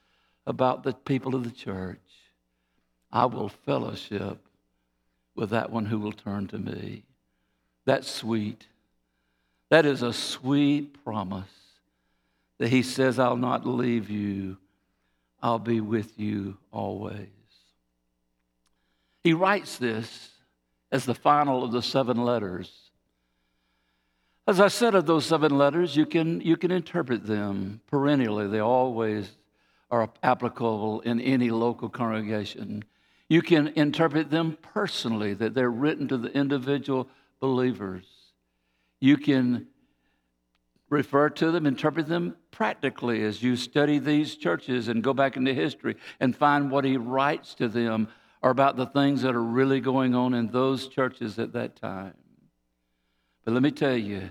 about 0.45 0.83
the 0.83 0.93
people 0.93 1.35
of 1.35 1.43
the 1.43 1.51
church, 1.51 1.99
I 3.11 3.25
will 3.25 3.49
fellowship 3.49 4.39
with 5.35 5.49
that 5.49 5.71
one 5.71 5.85
who 5.85 5.99
will 5.99 6.11
turn 6.11 6.47
to 6.47 6.57
me. 6.57 7.03
That's 7.85 8.09
sweet. 8.09 8.67
That 9.69 9.85
is 9.85 10.01
a 10.01 10.13
sweet 10.13 11.03
promise 11.03 11.45
that 12.57 12.69
he 12.69 12.83
says, 12.83 13.19
I'll 13.19 13.37
not 13.37 13.65
leave 13.65 14.09
you, 14.09 14.57
I'll 15.41 15.59
be 15.59 15.81
with 15.81 16.17
you 16.17 16.57
always. 16.71 17.27
He 19.23 19.33
writes 19.33 19.77
this 19.77 20.29
as 20.91 21.05
the 21.05 21.15
final 21.15 21.63
of 21.63 21.71
the 21.71 21.81
seven 21.81 22.23
letters. 22.23 22.71
As 24.47 24.59
I 24.59 24.67
said 24.67 24.93
of 24.93 25.07
those 25.07 25.25
seven 25.25 25.57
letters, 25.57 25.95
you 25.95 26.05
can, 26.05 26.39
you 26.41 26.55
can 26.55 26.71
interpret 26.71 27.25
them 27.25 27.81
perennially. 27.87 28.47
They 28.47 28.59
always 28.59 29.31
are 29.91 30.09
applicable 30.23 31.01
in 31.01 31.19
any 31.21 31.49
local 31.49 31.89
congregation. 31.89 32.83
You 33.29 33.41
can 33.41 33.69
interpret 33.69 34.29
them 34.29 34.57
personally, 34.61 35.33
that 35.35 35.53
they're 35.53 35.71
written 35.71 36.07
to 36.09 36.17
the 36.17 36.31
individual 36.31 37.07
believers. 37.39 38.05
You 38.99 39.17
can 39.17 39.67
refer 40.89 41.29
to 41.29 41.51
them, 41.51 41.65
interpret 41.65 42.07
them 42.07 42.35
practically 42.51 43.23
as 43.23 43.41
you 43.41 43.55
study 43.55 43.99
these 43.99 44.35
churches 44.35 44.87
and 44.87 45.03
go 45.03 45.13
back 45.13 45.35
into 45.35 45.53
history 45.53 45.95
and 46.19 46.35
find 46.35 46.71
what 46.71 46.85
he 46.85 46.97
writes 46.97 47.55
to 47.55 47.67
them 47.67 48.07
or 48.41 48.51
about 48.51 48.77
the 48.77 48.85
things 48.85 49.23
that 49.23 49.35
are 49.35 49.43
really 49.43 49.79
going 49.79 50.13
on 50.13 50.33
in 50.33 50.47
those 50.47 50.87
churches 50.87 51.39
at 51.39 51.53
that 51.53 51.75
time. 51.75 52.13
But 53.43 53.53
let 53.53 53.63
me 53.63 53.71
tell 53.71 53.97
you, 53.97 54.29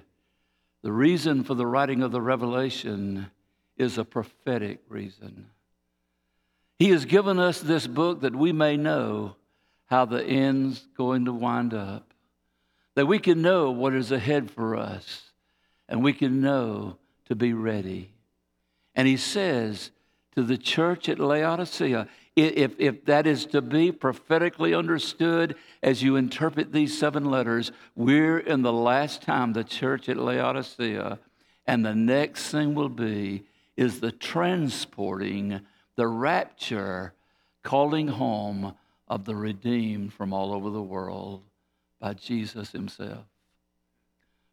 the 0.83 0.93
reason 0.93 1.43
for 1.43 1.55
the 1.55 1.67
writing 1.67 2.03
of 2.03 2.12
the 2.12 2.21
Revelation 2.21 3.31
is 3.77 3.99
a 3.99 4.05
prophetic 4.05 4.81
reason. 4.89 5.47
He 6.79 6.91
has 6.91 7.05
given 7.05 7.39
us 7.39 7.61
this 7.61 7.87
book 7.87 8.21
that 8.23 8.35
we 8.35 8.53
may 8.53 8.77
know 8.77 9.37
how 9.87 10.05
the 10.05 10.25
end's 10.25 10.87
going 10.97 11.25
to 11.27 11.33
wind 11.33 11.73
up, 11.75 12.13
that 12.95 13.07
we 13.07 13.19
can 13.19 13.43
know 13.43 13.71
what 13.71 13.95
is 13.95 14.11
ahead 14.11 14.51
for 14.51 14.77
us, 14.77 15.31
and 15.89 16.03
we 16.03 16.13
can 16.13 16.41
know 16.41 16.97
to 17.27 17.35
be 17.35 17.53
ready. 17.53 18.11
And 18.95 19.07
he 19.07 19.17
says 19.17 19.91
to 20.35 20.43
the 20.43 20.59
church 20.59 21.09
at 21.09 21.19
Laodicea, 21.19 22.09
if, 22.37 22.75
if 22.79 23.05
that 23.05 23.27
is 23.29 23.47
to 23.47 23.63
be 23.63 23.93
prophetically 23.93 24.75
understood 24.75 25.55
as 25.83 26.03
you 26.03 26.17
interpret 26.17 26.73
these 26.73 26.99
seven 26.99 27.31
letters, 27.31 27.71
we're 27.95 28.39
in 28.39 28.63
the 28.63 28.73
last 28.73 29.23
time, 29.23 29.53
the 29.53 29.63
church 29.63 30.09
at 30.09 30.17
Laodicea, 30.17 31.21
and 31.67 31.85
the 31.85 31.95
next 31.95 32.51
thing 32.51 32.75
will 32.75 32.89
be 32.89 33.45
is 33.77 34.01
the 34.01 34.13
transporting, 34.13 35.61
the 35.97 36.07
rapture, 36.07 37.13
calling 37.63 38.09
home 38.09 38.75
of 39.09 39.25
the 39.25 39.35
redeemed 39.35 40.13
from 40.13 40.33
all 40.33 40.53
over 40.53 40.71
the 40.71 40.83
world 40.83 41.43
by 42.01 42.15
Jesus 42.15 42.73
Himself. 42.73 43.25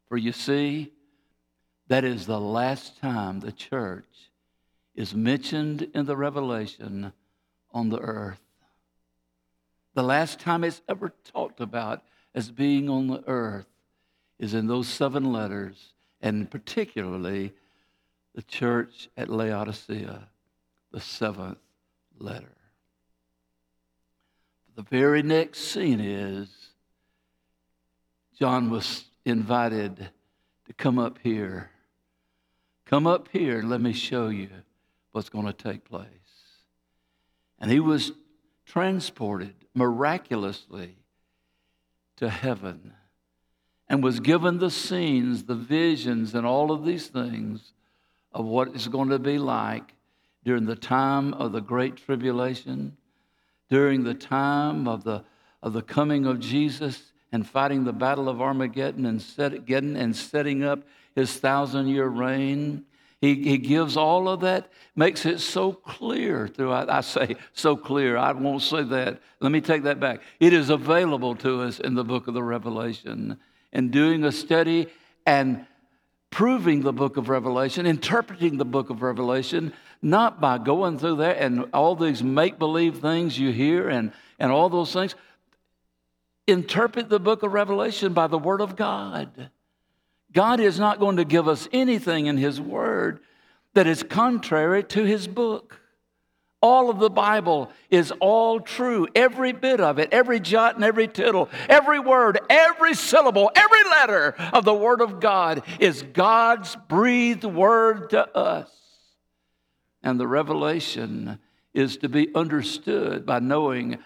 For 0.08 0.16
you 0.16 0.32
see, 0.32 0.92
that 1.88 2.04
is 2.04 2.26
the 2.26 2.40
last 2.40 3.00
time 3.00 3.40
the 3.40 3.52
church 3.52 4.30
is 4.94 5.14
mentioned 5.14 5.88
in 5.94 6.06
the 6.06 6.16
Revelation 6.16 7.12
on 7.72 7.88
the 7.88 8.00
earth. 8.00 8.40
The 9.94 10.02
last 10.02 10.40
time 10.40 10.64
it's 10.64 10.82
ever 10.88 11.12
talked 11.32 11.60
about 11.60 12.02
as 12.34 12.50
being 12.50 12.88
on 12.88 13.08
the 13.08 13.22
earth 13.26 13.66
is 14.38 14.54
in 14.54 14.66
those 14.66 14.88
seven 14.88 15.32
letters, 15.32 15.92
and 16.20 16.50
particularly 16.50 17.52
the 18.34 18.42
church 18.42 19.08
at 19.16 19.28
Laodicea, 19.28 20.28
the 20.90 21.00
seventh 21.00 21.58
letter. 22.18 22.56
The 24.74 24.82
very 24.82 25.22
next 25.22 25.60
scene 25.60 26.00
is 26.00 26.48
John 28.38 28.70
was 28.70 29.04
invited 29.24 30.10
to 30.66 30.72
come 30.72 30.98
up 30.98 31.18
here. 31.22 31.70
Come 32.86 33.06
up 33.06 33.28
here 33.32 33.58
and 33.58 33.68
let 33.68 33.80
me 33.80 33.92
show 33.92 34.28
you 34.28 34.48
what's 35.12 35.28
going 35.28 35.46
to 35.46 35.52
take 35.52 35.84
place. 35.84 36.06
And 37.58 37.70
he 37.70 37.80
was 37.80 38.12
transported 38.64 39.54
miraculously 39.74 40.96
to 42.16 42.30
heaven 42.30 42.94
and 43.88 44.02
was 44.02 44.20
given 44.20 44.58
the 44.58 44.70
scenes, 44.70 45.44
the 45.44 45.54
visions, 45.54 46.34
and 46.34 46.46
all 46.46 46.72
of 46.72 46.84
these 46.84 47.08
things 47.08 47.72
of 48.34 48.44
what 48.44 48.68
it's 48.68 48.88
going 48.88 49.10
to 49.10 49.18
be 49.18 49.38
like 49.38 49.94
during 50.44 50.64
the 50.66 50.76
time 50.76 51.34
of 51.34 51.52
the 51.52 51.60
great 51.60 51.96
tribulation, 51.96 52.96
during 53.68 54.04
the 54.04 54.14
time 54.14 54.88
of 54.88 55.04
the, 55.04 55.24
of 55.62 55.72
the 55.72 55.82
coming 55.82 56.26
of 56.26 56.40
Jesus 56.40 57.12
and 57.30 57.46
fighting 57.46 57.84
the 57.84 57.92
battle 57.92 58.28
of 58.28 58.40
Armageddon 58.40 59.06
and, 59.06 59.20
set, 59.20 59.64
getting, 59.64 59.96
and 59.96 60.14
setting 60.14 60.62
up 60.64 60.80
his 61.14 61.34
thousand 61.38 61.88
year 61.88 62.06
reign. 62.06 62.84
He, 63.20 63.34
he 63.34 63.58
gives 63.58 63.96
all 63.96 64.28
of 64.28 64.40
that, 64.40 64.68
makes 64.96 65.24
it 65.24 65.38
so 65.38 65.72
clear 65.72 66.48
throughout. 66.48 66.90
I 66.90 67.02
say 67.02 67.36
so 67.52 67.76
clear, 67.76 68.16
I 68.16 68.32
won't 68.32 68.62
say 68.62 68.82
that. 68.82 69.20
Let 69.40 69.52
me 69.52 69.60
take 69.60 69.84
that 69.84 70.00
back. 70.00 70.20
It 70.40 70.52
is 70.52 70.70
available 70.70 71.36
to 71.36 71.62
us 71.62 71.78
in 71.78 71.94
the 71.94 72.04
book 72.04 72.26
of 72.26 72.34
the 72.34 72.42
Revelation. 72.42 73.38
And 73.72 73.90
doing 73.90 74.24
a 74.24 74.32
study 74.32 74.88
and 75.24 75.66
proving 76.32 76.80
the 76.80 76.92
book 76.92 77.16
of 77.16 77.28
Revelation, 77.28 77.86
interpreting 77.86 78.56
the 78.56 78.64
book 78.64 78.90
of 78.90 79.02
Revelation, 79.02 79.72
not 80.00 80.40
by 80.40 80.58
going 80.58 80.98
through 80.98 81.16
there 81.16 81.36
and 81.38 81.66
all 81.72 81.94
these 81.94 82.22
make 82.22 82.58
believe 82.58 82.98
things 82.98 83.38
you 83.38 83.52
hear 83.52 83.88
and, 83.88 84.12
and 84.40 84.50
all 84.50 84.68
those 84.68 84.92
things. 84.92 85.14
Interpret 86.48 87.08
the 87.08 87.20
book 87.20 87.44
of 87.44 87.52
Revelation 87.52 88.14
by 88.14 88.26
the 88.26 88.38
Word 88.38 88.62
of 88.62 88.74
God. 88.74 89.50
God 90.32 90.58
is 90.58 90.80
not 90.80 90.98
going 90.98 91.18
to 91.18 91.24
give 91.24 91.46
us 91.46 91.68
anything 91.70 92.26
in 92.26 92.38
His 92.38 92.60
Word 92.60 93.20
that 93.74 93.86
is 93.86 94.02
contrary 94.02 94.82
to 94.84 95.04
His 95.04 95.28
book. 95.28 95.81
All 96.62 96.90
of 96.90 97.00
the 97.00 97.10
Bible 97.10 97.72
is 97.90 98.12
all 98.20 98.60
true. 98.60 99.08
Every 99.16 99.52
bit 99.52 99.80
of 99.80 99.98
it, 99.98 100.10
every 100.12 100.38
jot 100.38 100.76
and 100.76 100.84
every 100.84 101.08
tittle, 101.08 101.50
every 101.68 101.98
word, 101.98 102.38
every 102.48 102.94
syllable, 102.94 103.50
every 103.56 103.82
letter 103.90 104.36
of 104.52 104.64
the 104.64 104.72
Word 104.72 105.00
of 105.00 105.18
God 105.18 105.64
is 105.80 106.04
God's 106.12 106.76
breathed 106.88 107.42
word 107.42 108.10
to 108.10 108.36
us. 108.36 108.70
And 110.04 110.20
the 110.20 110.28
revelation 110.28 111.40
is 111.74 111.96
to 111.98 112.08
be 112.08 112.32
understood 112.32 113.26
by 113.26 113.40
knowing 113.40 113.98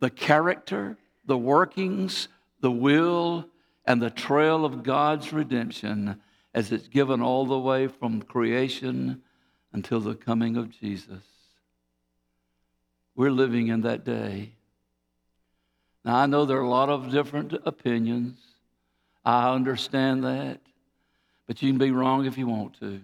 the 0.00 0.10
character, 0.10 0.96
the 1.26 1.38
workings, 1.38 2.28
the 2.60 2.70
will, 2.70 3.46
and 3.84 4.00
the 4.00 4.10
trail 4.10 4.64
of 4.64 4.82
God's 4.82 5.34
redemption 5.34 6.18
as 6.54 6.72
it's 6.72 6.88
given 6.88 7.20
all 7.20 7.44
the 7.44 7.58
way 7.58 7.88
from 7.88 8.22
creation 8.22 9.20
until 9.72 10.00
the 10.00 10.14
coming 10.14 10.56
of 10.56 10.70
Jesus. 10.70 11.22
We're 13.14 13.30
living 13.30 13.68
in 13.68 13.82
that 13.82 14.04
day. 14.04 14.52
Now, 16.04 16.16
I 16.16 16.26
know 16.26 16.44
there 16.44 16.58
are 16.58 16.62
a 16.62 16.68
lot 16.68 16.88
of 16.88 17.10
different 17.10 17.52
opinions. 17.64 18.38
I 19.24 19.52
understand 19.52 20.24
that. 20.24 20.60
But 21.46 21.62
you 21.62 21.70
can 21.70 21.78
be 21.78 21.90
wrong 21.90 22.26
if 22.26 22.38
you 22.38 22.46
want 22.46 22.78
to. 22.80 23.00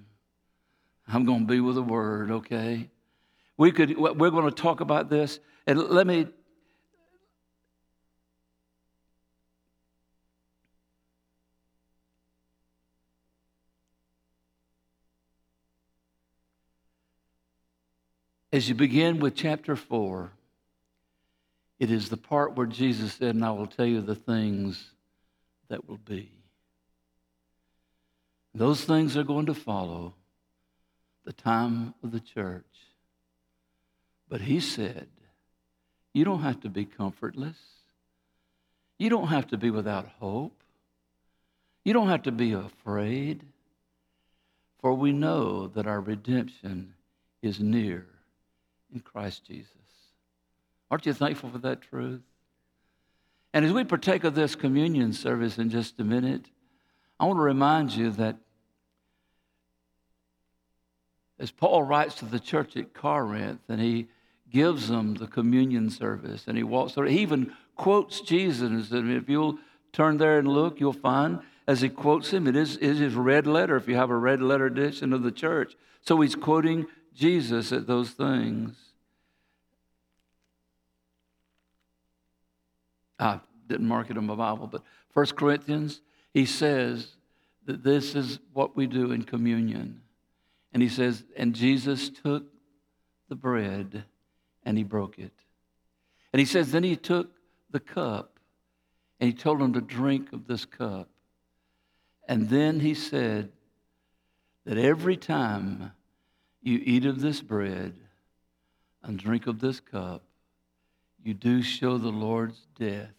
I'm 1.08 1.24
going 1.24 1.40
to 1.40 1.46
be 1.46 1.60
with 1.60 1.74
the 1.74 1.82
word, 1.82 2.30
okay? 2.30 2.88
We 3.56 3.72
could, 3.72 3.96
we're 3.96 4.30
going 4.30 4.48
to 4.48 4.62
talk 4.62 4.80
about 4.80 5.10
this. 5.10 5.40
And 5.66 5.78
let 5.78 6.06
me 6.06 6.28
As 18.56 18.70
you 18.70 18.74
begin 18.74 19.20
with 19.20 19.34
chapter 19.34 19.76
4, 19.76 20.32
it 21.78 21.90
is 21.90 22.08
the 22.08 22.16
part 22.16 22.56
where 22.56 22.66
Jesus 22.66 23.12
said, 23.12 23.34
And 23.34 23.44
I 23.44 23.50
will 23.50 23.66
tell 23.66 23.84
you 23.84 24.00
the 24.00 24.14
things 24.14 24.92
that 25.68 25.86
will 25.86 25.98
be. 25.98 26.30
Those 28.54 28.82
things 28.82 29.14
are 29.14 29.24
going 29.24 29.44
to 29.44 29.54
follow 29.54 30.14
the 31.26 31.34
time 31.34 31.92
of 32.02 32.12
the 32.12 32.20
church. 32.20 32.64
But 34.26 34.40
he 34.40 34.60
said, 34.60 35.08
You 36.14 36.24
don't 36.24 36.40
have 36.40 36.60
to 36.60 36.70
be 36.70 36.86
comfortless. 36.86 37.58
You 38.98 39.10
don't 39.10 39.28
have 39.28 39.48
to 39.48 39.58
be 39.58 39.68
without 39.68 40.08
hope. 40.18 40.62
You 41.84 41.92
don't 41.92 42.08
have 42.08 42.22
to 42.22 42.32
be 42.32 42.54
afraid. 42.54 43.42
For 44.80 44.94
we 44.94 45.12
know 45.12 45.66
that 45.66 45.86
our 45.86 46.00
redemption 46.00 46.94
is 47.42 47.60
near 47.60 48.06
in 48.92 49.00
Christ 49.00 49.44
Jesus. 49.44 49.72
Aren't 50.90 51.06
you 51.06 51.12
thankful 51.12 51.50
for 51.50 51.58
that 51.58 51.82
truth? 51.82 52.22
And 53.52 53.64
as 53.64 53.72
we 53.72 53.84
partake 53.84 54.24
of 54.24 54.34
this 54.34 54.54
communion 54.54 55.12
service 55.12 55.58
in 55.58 55.70
just 55.70 55.98
a 55.98 56.04
minute, 56.04 56.46
I 57.18 57.24
want 57.24 57.38
to 57.38 57.42
remind 57.42 57.92
you 57.92 58.10
that 58.12 58.36
as 61.38 61.50
Paul 61.50 61.82
writes 61.82 62.16
to 62.16 62.24
the 62.24 62.40
church 62.40 62.76
at 62.76 62.94
Corinth 62.94 63.60
and 63.68 63.80
he 63.80 64.08
gives 64.50 64.88
them 64.88 65.14
the 65.14 65.26
communion 65.26 65.90
service 65.90 66.44
and 66.46 66.56
he 66.56 66.62
walks 66.62 66.92
through, 66.92 67.08
he 67.08 67.20
even 67.20 67.52
quotes 67.76 68.20
Jesus. 68.20 68.90
And 68.90 69.10
if 69.10 69.28
you'll 69.28 69.58
turn 69.92 70.18
there 70.18 70.38
and 70.38 70.48
look, 70.48 70.80
you'll 70.80 70.92
find 70.92 71.40
as 71.66 71.80
he 71.80 71.88
quotes 71.88 72.32
him, 72.32 72.46
it 72.46 72.54
is, 72.54 72.76
it 72.76 72.82
is 72.82 72.98
his 72.98 73.14
red 73.14 73.46
letter 73.46 73.76
if 73.76 73.88
you 73.88 73.96
have 73.96 74.10
a 74.10 74.16
red 74.16 74.40
letter 74.40 74.66
edition 74.66 75.12
of 75.12 75.22
the 75.22 75.32
church. 75.32 75.74
So 76.02 76.20
he's 76.20 76.36
quoting 76.36 76.86
Jesus 77.16 77.72
at 77.72 77.86
those 77.86 78.10
things. 78.10 78.76
I 83.18 83.40
didn't 83.66 83.88
mark 83.88 84.10
it 84.10 84.16
in 84.16 84.26
my 84.26 84.34
Bible, 84.34 84.66
but 84.66 84.82
First 85.14 85.34
Corinthians, 85.34 86.02
he 86.34 86.44
says 86.44 87.08
that 87.64 87.82
this 87.82 88.14
is 88.14 88.38
what 88.52 88.76
we 88.76 88.86
do 88.86 89.12
in 89.12 89.22
communion. 89.22 90.02
And 90.72 90.82
he 90.82 90.90
says, 90.90 91.24
and 91.36 91.54
Jesus 91.54 92.10
took 92.10 92.44
the 93.28 93.34
bread 93.34 94.04
and 94.62 94.76
he 94.76 94.84
broke 94.84 95.18
it. 95.18 95.32
And 96.32 96.40
he 96.40 96.44
says, 96.44 96.70
then 96.70 96.84
he 96.84 96.96
took 96.96 97.30
the 97.70 97.80
cup 97.80 98.38
and 99.18 99.28
he 99.28 99.34
told 99.34 99.60
them 99.60 99.72
to 99.72 99.80
drink 99.80 100.34
of 100.34 100.46
this 100.46 100.66
cup. 100.66 101.08
And 102.28 102.50
then 102.50 102.80
he 102.80 102.92
said 102.92 103.52
that 104.66 104.76
every 104.76 105.16
time 105.16 105.92
you 106.66 106.82
eat 106.84 107.06
of 107.06 107.20
this 107.20 107.40
bread 107.40 107.94
and 109.04 109.18
drink 109.18 109.46
of 109.46 109.60
this 109.60 109.78
cup, 109.78 110.22
you 111.22 111.32
do 111.32 111.62
show 111.62 111.96
the 111.96 112.08
Lord's 112.08 112.66
death 112.78 113.12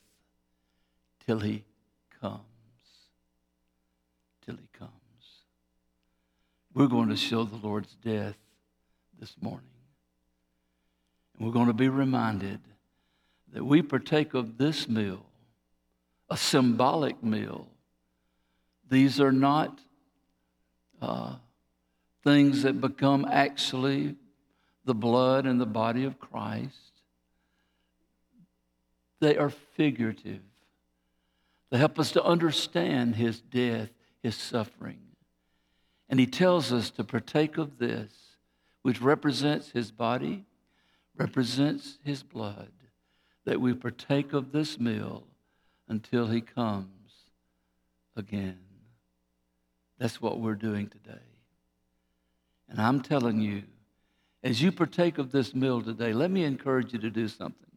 till 1.25 1.39
he 1.39 1.63
comes. 2.21 2.41
Till 4.45 4.55
he 4.55 4.67
comes. 4.77 4.91
We're 6.73 6.87
going 6.87 7.09
to 7.09 7.15
show 7.15 7.45
the 7.45 7.55
Lord's 7.55 7.95
death 7.95 8.35
this 9.17 9.33
morning. 9.41 9.63
And 11.37 11.47
we're 11.47 11.53
going 11.53 11.67
to 11.67 11.73
be 11.73 11.89
reminded 11.89 12.59
that 13.53 13.63
we 13.63 13.81
partake 13.81 14.33
of 14.33 14.57
this 14.57 14.89
meal, 14.89 15.25
a 16.29 16.35
symbolic 16.35 17.23
meal. 17.23 17.67
These 18.89 19.21
are 19.21 19.31
not 19.31 19.79
uh, 21.01 21.35
things 22.27 22.63
that 22.63 22.81
become 22.81 23.25
actually 23.31 24.13
the 24.83 24.93
blood 24.93 25.45
and 25.45 25.61
the 25.61 25.65
body 25.65 26.03
of 26.03 26.19
Christ. 26.19 26.91
They 29.21 29.37
are 29.37 29.49
figurative. 29.49 30.41
They 31.69 31.77
help 31.77 31.97
us 31.97 32.11
to 32.11 32.23
understand 32.23 33.15
his 33.15 33.39
death, 33.39 33.87
his 34.21 34.35
suffering. 34.35 34.99
And 36.09 36.19
he 36.19 36.25
tells 36.25 36.73
us 36.73 36.89
to 36.91 37.05
partake 37.05 37.57
of 37.57 37.77
this, 37.77 38.11
which 38.81 39.01
represents 39.01 39.71
his 39.71 39.89
body, 39.89 40.43
represents 41.15 41.97
his 42.03 42.23
blood, 42.23 42.71
that 43.45 43.61
we 43.61 43.73
partake 43.73 44.33
of 44.33 44.51
this 44.51 44.77
meal 44.77 45.23
until 45.87 46.27
he 46.27 46.41
comes 46.41 47.13
again. 48.17 48.59
That's 49.97 50.21
what 50.21 50.41
we're 50.41 50.55
doing 50.55 50.87
today. 50.87 51.26
And 52.69 52.81
I'm 52.81 53.01
telling 53.01 53.39
you, 53.39 53.63
as 54.43 54.61
you 54.61 54.71
partake 54.71 55.17
of 55.17 55.31
this 55.31 55.53
meal 55.55 55.81
today, 55.81 56.13
let 56.13 56.31
me 56.31 56.43
encourage 56.43 56.93
you 56.93 56.99
to 56.99 57.09
do 57.09 57.27
something. 57.27 57.67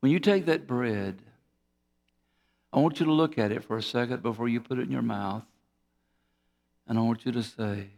When 0.00 0.12
you 0.12 0.20
take 0.20 0.46
that 0.46 0.66
bread, 0.66 1.20
I 2.72 2.80
want 2.80 3.00
you 3.00 3.06
to 3.06 3.12
look 3.12 3.38
at 3.38 3.52
it 3.52 3.64
for 3.64 3.76
a 3.76 3.82
second 3.82 4.22
before 4.22 4.48
you 4.48 4.60
put 4.60 4.78
it 4.78 4.82
in 4.82 4.92
your 4.92 5.02
mouth. 5.02 5.44
And 6.86 6.98
I 6.98 7.02
want 7.02 7.24
you 7.24 7.32
to 7.32 7.42
say, 7.42 7.88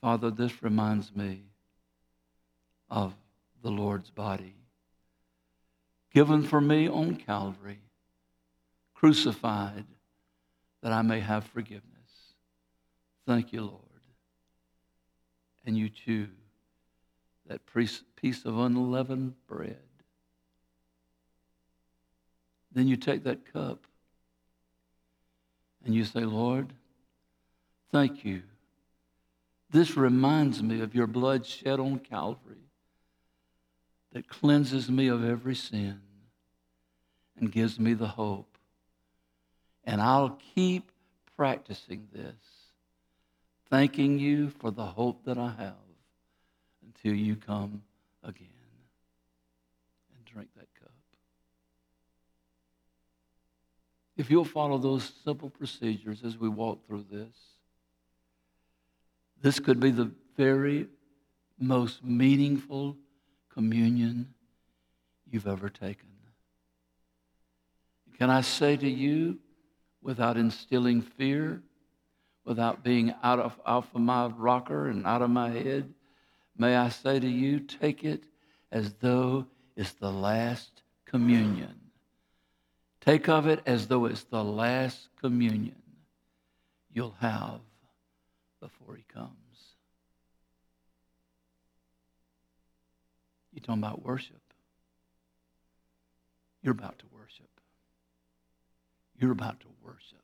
Father, 0.00 0.30
this 0.30 0.62
reminds 0.62 1.14
me 1.14 1.42
of 2.90 3.14
the 3.62 3.70
Lord's 3.70 4.10
body, 4.10 4.54
given 6.12 6.42
for 6.42 6.60
me 6.60 6.88
on 6.88 7.16
Calvary, 7.16 7.80
crucified 8.94 9.86
that 10.82 10.92
I 10.92 11.02
may 11.02 11.20
have 11.20 11.44
forgiveness. 11.44 11.82
Thank 13.26 13.52
you, 13.52 13.62
Lord. 13.62 13.83
And 15.66 15.76
you 15.76 15.88
chew 15.88 16.28
that 17.46 17.60
piece 17.66 18.44
of 18.44 18.58
unleavened 18.58 19.34
bread 19.46 19.78
then 22.74 22.88
you 22.88 22.96
take 22.96 23.22
that 23.24 23.50
cup 23.50 23.86
and 25.84 25.94
you 25.94 26.04
say, 26.04 26.20
Lord, 26.20 26.72
thank 27.92 28.24
you. 28.24 28.42
This 29.70 29.96
reminds 29.96 30.62
me 30.62 30.80
of 30.80 30.94
your 30.94 31.06
blood 31.06 31.46
shed 31.46 31.78
on 31.78 32.00
Calvary 32.00 32.68
that 34.12 34.28
cleanses 34.28 34.90
me 34.90 35.08
of 35.08 35.24
every 35.24 35.54
sin 35.54 36.00
and 37.38 37.50
gives 37.50 37.78
me 37.78 37.94
the 37.94 38.08
hope. 38.08 38.58
And 39.84 40.00
I'll 40.00 40.38
keep 40.54 40.90
practicing 41.36 42.08
this, 42.12 42.34
thanking 43.70 44.18
you 44.18 44.50
for 44.50 44.70
the 44.70 44.84
hope 44.84 45.24
that 45.24 45.38
I 45.38 45.50
have 45.58 45.74
until 46.84 47.14
you 47.14 47.36
come 47.36 47.82
again. 48.22 48.48
And 50.16 50.24
drink 50.24 50.48
that 50.56 50.68
cup. 50.80 50.92
If 54.16 54.30
you'll 54.30 54.44
follow 54.44 54.78
those 54.78 55.12
simple 55.24 55.50
procedures 55.50 56.22
as 56.24 56.38
we 56.38 56.48
walk 56.48 56.86
through 56.86 57.06
this, 57.10 57.34
this 59.42 59.58
could 59.58 59.80
be 59.80 59.90
the 59.90 60.10
very 60.36 60.86
most 61.58 62.04
meaningful 62.04 62.96
communion 63.52 64.32
you've 65.30 65.46
ever 65.46 65.68
taken. 65.68 66.08
Can 68.18 68.30
I 68.30 68.42
say 68.42 68.76
to 68.76 68.88
you, 68.88 69.38
without 70.00 70.36
instilling 70.36 71.02
fear, 71.02 71.62
without 72.44 72.82
being 72.82 73.14
out 73.22 73.38
of, 73.38 73.58
out 73.66 73.86
of 73.94 74.00
my 74.00 74.26
rocker 74.26 74.88
and 74.88 75.06
out 75.06 75.22
of 75.22 75.30
my 75.30 75.50
head, 75.50 75.92
may 76.56 76.76
I 76.76 76.88
say 76.88 77.18
to 77.18 77.28
you, 77.28 77.60
take 77.60 78.04
it 78.04 78.24
as 78.70 78.92
though 78.94 79.46
it's 79.76 79.92
the 79.92 80.12
last 80.12 80.82
communion 81.04 81.84
Take 83.04 83.28
of 83.28 83.46
it 83.46 83.60
as 83.66 83.86
though 83.86 84.06
it's 84.06 84.22
the 84.24 84.42
last 84.42 85.08
communion 85.20 85.76
you'll 86.90 87.16
have 87.20 87.60
before 88.60 88.96
he 88.96 89.04
comes. 89.12 89.28
You're 93.52 93.60
talking 93.60 93.82
about 93.82 94.02
worship. 94.02 94.40
You're 96.62 96.72
about 96.72 96.98
to 97.00 97.04
worship. 97.12 97.50
You're 99.20 99.32
about 99.32 99.60
to 99.60 99.66
worship. 99.82 100.23